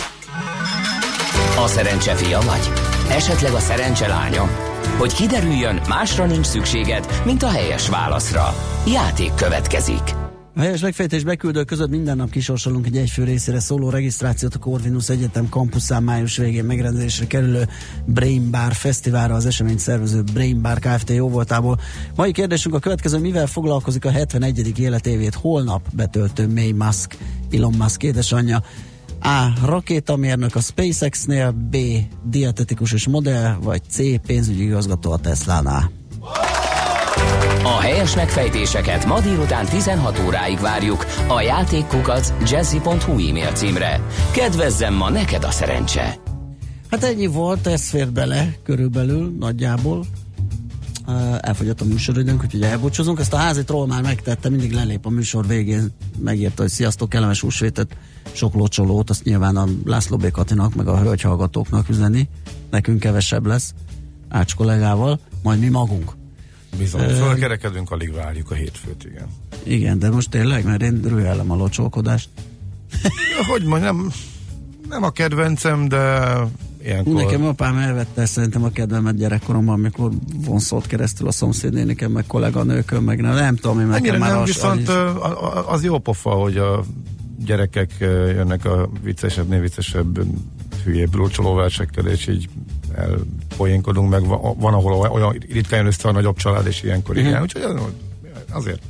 A 1.64 1.68
szerencse 1.68 2.16
fia 2.16 2.40
vagy? 2.40 2.72
Esetleg 3.10 3.54
a 3.54 3.60
szerencse 3.60 4.08
lánya? 4.08 4.50
Hogy 4.98 5.14
kiderüljön, 5.14 5.82
másra 5.88 6.26
nincs 6.26 6.46
szükséged, 6.46 7.22
mint 7.26 7.44
a 7.44 7.50
helyes 7.50 7.90
válaszra. 7.90 8.54
Játék 8.86 9.34
következik. 9.36 10.17
A 10.58 10.60
helyes 10.60 10.82
megfejtés 10.82 11.24
beküldő 11.24 11.64
között 11.64 11.90
minden 11.90 12.18
nap 12.18 12.30
kisorsolunk 12.30 12.86
egy 12.86 12.98
egyfő 12.98 13.24
részére 13.24 13.60
szóló 13.60 13.90
regisztrációt 13.90 14.56
a 14.56 14.60
Corvinus 14.60 15.10
Egyetem 15.10 15.50
kampuszán 15.50 16.04
május 16.04 16.38
végén 16.38 16.64
megrendezésre 16.64 17.28
kerülő 17.28 17.68
Brain 18.06 18.52
Bar 18.52 18.74
Fesztiválra 18.74 19.36
az 19.36 19.46
eseményt 19.46 19.80
szervező 19.80 20.24
Brain 20.34 20.62
Bar 20.62 20.80
Kft. 20.80 21.10
jóvoltából. 21.10 21.80
Mai 22.16 22.32
kérdésünk 22.32 22.76
a 22.76 22.80
következő, 22.80 23.18
mivel 23.20 23.48
foglalkozik 23.48 24.06
a 24.06 24.12
71. 24.12 24.80
életévét 24.80 25.34
holnap 25.34 25.82
betöltő 25.94 26.48
May 26.48 26.72
Musk, 26.72 27.18
Elon 27.52 27.74
Musk 27.78 28.04
édesanyja? 28.04 28.64
A. 29.22 29.66
Rakétamérnök 29.66 30.56
a 30.56 30.60
SpaceX-nél, 30.60 31.52
B. 31.52 31.78
Dietetikus 32.24 32.92
és 32.92 33.08
modell, 33.08 33.56
vagy 33.62 33.82
C. 33.90 34.22
Pénzügyi 34.26 34.64
igazgató 34.64 35.12
a 35.12 35.18
Tesla-nál. 35.18 35.92
A 37.68 37.80
helyes 37.80 38.16
megfejtéseket 38.16 39.06
ma 39.06 39.22
délután 39.22 39.66
16 39.66 40.22
óráig 40.26 40.60
várjuk 40.60 41.06
a 41.28 41.42
játékkukac 41.42 42.34
jazzy.hu 42.50 43.12
e-mail 43.12 43.52
címre. 43.52 44.02
Kedvezzem 44.32 44.94
ma 44.94 45.10
neked 45.10 45.44
a 45.44 45.52
szerencse! 45.52 46.20
Hát 46.92 47.04
ennyi 47.04 47.26
volt, 47.26 47.68
ez 47.68 47.90
fér 47.90 48.12
bele 48.12 48.58
körülbelül, 48.64 49.36
nagyjából. 49.40 50.06
Elfogyott 51.40 51.82
a 51.82 51.86
műsoridőnk, 51.86 52.44
úgyhogy 52.44 52.62
elbúcsúzunk. 52.62 53.20
Ezt 53.20 53.34
a 53.34 53.38
házi 53.38 53.64
troll 53.64 53.88
már 53.88 54.02
megtette, 54.02 54.50
mindig 54.50 54.72
lelép 54.72 55.06
a 55.06 55.10
műsor 55.10 55.48
végén, 55.48 55.92
megírta, 56.20 56.62
hogy 56.62 56.72
sziasztok, 56.72 57.10
kellemes 57.10 57.42
húsvétet, 57.42 57.98
sok 58.32 58.54
locsolót, 58.54 59.10
azt 59.10 59.24
nyilván 59.24 59.56
a 59.56 59.66
László 59.86 60.18
B. 60.18 60.32
Katinak, 60.32 60.76
meg 60.76 60.88
a 60.88 61.00
hölgyhallgatóknak 61.00 61.90
üzeni. 61.90 62.30
Nekünk 62.70 63.00
kevesebb 63.00 63.46
lesz, 63.46 63.74
Ács 64.30 64.56
kollégával, 64.56 65.20
majd 65.44 65.60
mi 65.60 65.68
magunk. 65.68 66.12
Bizony, 66.78 67.02
Ö, 67.02 67.14
fölkerekedünk, 67.14 67.92
alig 67.92 68.14
várjuk 68.14 68.52
a 68.52 68.54
hétfőt, 68.54 69.04
igen. 69.04 69.28
Igen, 69.64 70.00
de 70.00 70.10
most 70.10 70.30
tényleg, 70.30 70.66
mert 70.66 70.82
én 70.82 71.02
rühellem 71.04 71.52
a 71.52 71.56
locsolkodást. 71.56 72.30
Ja, 73.38 73.46
hogy 73.46 73.64
mondjam, 73.64 73.98
nem, 73.98 74.12
nem 74.90 75.04
a 75.04 75.10
kedvencem, 75.10 75.88
de 75.88 76.34
ilyenkor... 76.84 77.14
Nekem 77.14 77.46
apám 77.46 77.78
elvette 77.78 78.26
szerintem 78.26 78.64
a 78.64 78.70
kedvemet 78.70 79.16
gyerekkoromban, 79.16 79.74
amikor 79.74 80.12
vonszolt 80.46 80.88
keresztül 80.88 81.28
a 81.28 81.32
szomszédnéniken, 81.32 82.12
meg 82.12 82.26
kolléganőkön, 82.26 83.04
meg 83.04 83.22
nem, 83.22 83.34
nem 83.34 83.56
tudom, 83.56 83.80
én 83.80 83.86
nekem 83.86 84.02
Annyira 84.02 84.18
már 84.18 84.32
nem, 84.32 84.42
az, 84.42 84.48
viszont 84.48 84.90
az, 84.90 85.64
az 85.68 85.84
jó 85.84 85.98
pofa, 86.00 86.30
hogy 86.30 86.58
a 86.58 86.84
gyerekek 87.46 87.92
jönnek 88.00 88.66
a 88.66 88.90
viccesebbnél 89.04 89.60
viccesebb 89.60 90.26
hülyébb 90.84 91.16
rulcsolóversekkel, 91.16 92.06
és 92.06 92.28
így 92.28 92.50
elpoénkodunk, 92.98 94.10
meg 94.10 94.26
va- 94.26 94.56
van, 94.60 94.74
ahol 94.74 95.10
olyan 95.12 95.38
ritkán 95.52 95.86
össze 95.86 96.08
a 96.08 96.12
nagyobb 96.12 96.36
család, 96.38 96.66
és 96.68 96.84
ilyenkor 96.84 97.16
Mhm. 97.16 97.26
igen, 97.26 97.42
úgyhogy 97.42 97.62
az- 97.62 97.82
azért 98.52 98.82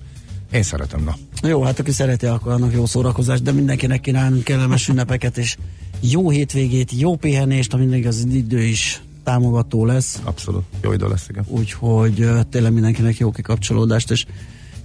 én 0.52 0.64
szeretem, 0.64 1.04
na. 1.04 1.16
Jó, 1.48 1.62
hát 1.64 1.80
aki 1.80 1.92
szereti, 1.92 2.26
akkor 2.26 2.52
annak 2.52 2.74
jó 2.74 2.86
szórakozást, 2.86 3.44
de 3.44 3.52
mindenkinek 3.52 4.02
kívánunk 4.02 4.44
kellemes 4.44 4.88
ünnepeket, 4.88 5.38
és 5.38 5.58
jó 6.02 6.30
hétvégét, 6.30 6.92
jó 6.92 7.16
pihenést, 7.16 7.72
ha 7.72 7.78
mindig 7.78 8.08
az 8.08 8.28
idő 8.32 8.62
is 8.62 9.02
támogató 9.24 9.86
lesz. 9.86 10.20
Abszolút, 10.24 10.64
jó 10.82 10.92
idő 10.92 11.08
lesz, 11.08 11.26
igen. 11.30 11.44
Úgyhogy 11.48 12.30
tényleg 12.50 12.74
mindenkinek 12.74 13.18
jó 13.18 13.32
kikapcsolódást, 13.32 14.12
és 14.12 14.26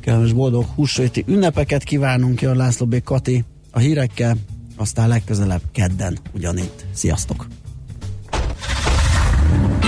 kellemes 0.00 0.32
boldog 0.32 0.64
húsvéti 0.74 1.24
ünnepeket 1.26 1.82
kívánunk, 1.82 2.40
jön 2.40 2.56
László 2.56 2.86
B. 2.86 3.02
Kati 3.02 3.44
a 3.70 3.78
hírekkel, 3.78 4.36
aztán 4.76 5.08
legközelebb 5.08 5.62
kedden 5.72 6.18
ugyanitt. 6.34 6.84
Sziasztok! 6.92 7.46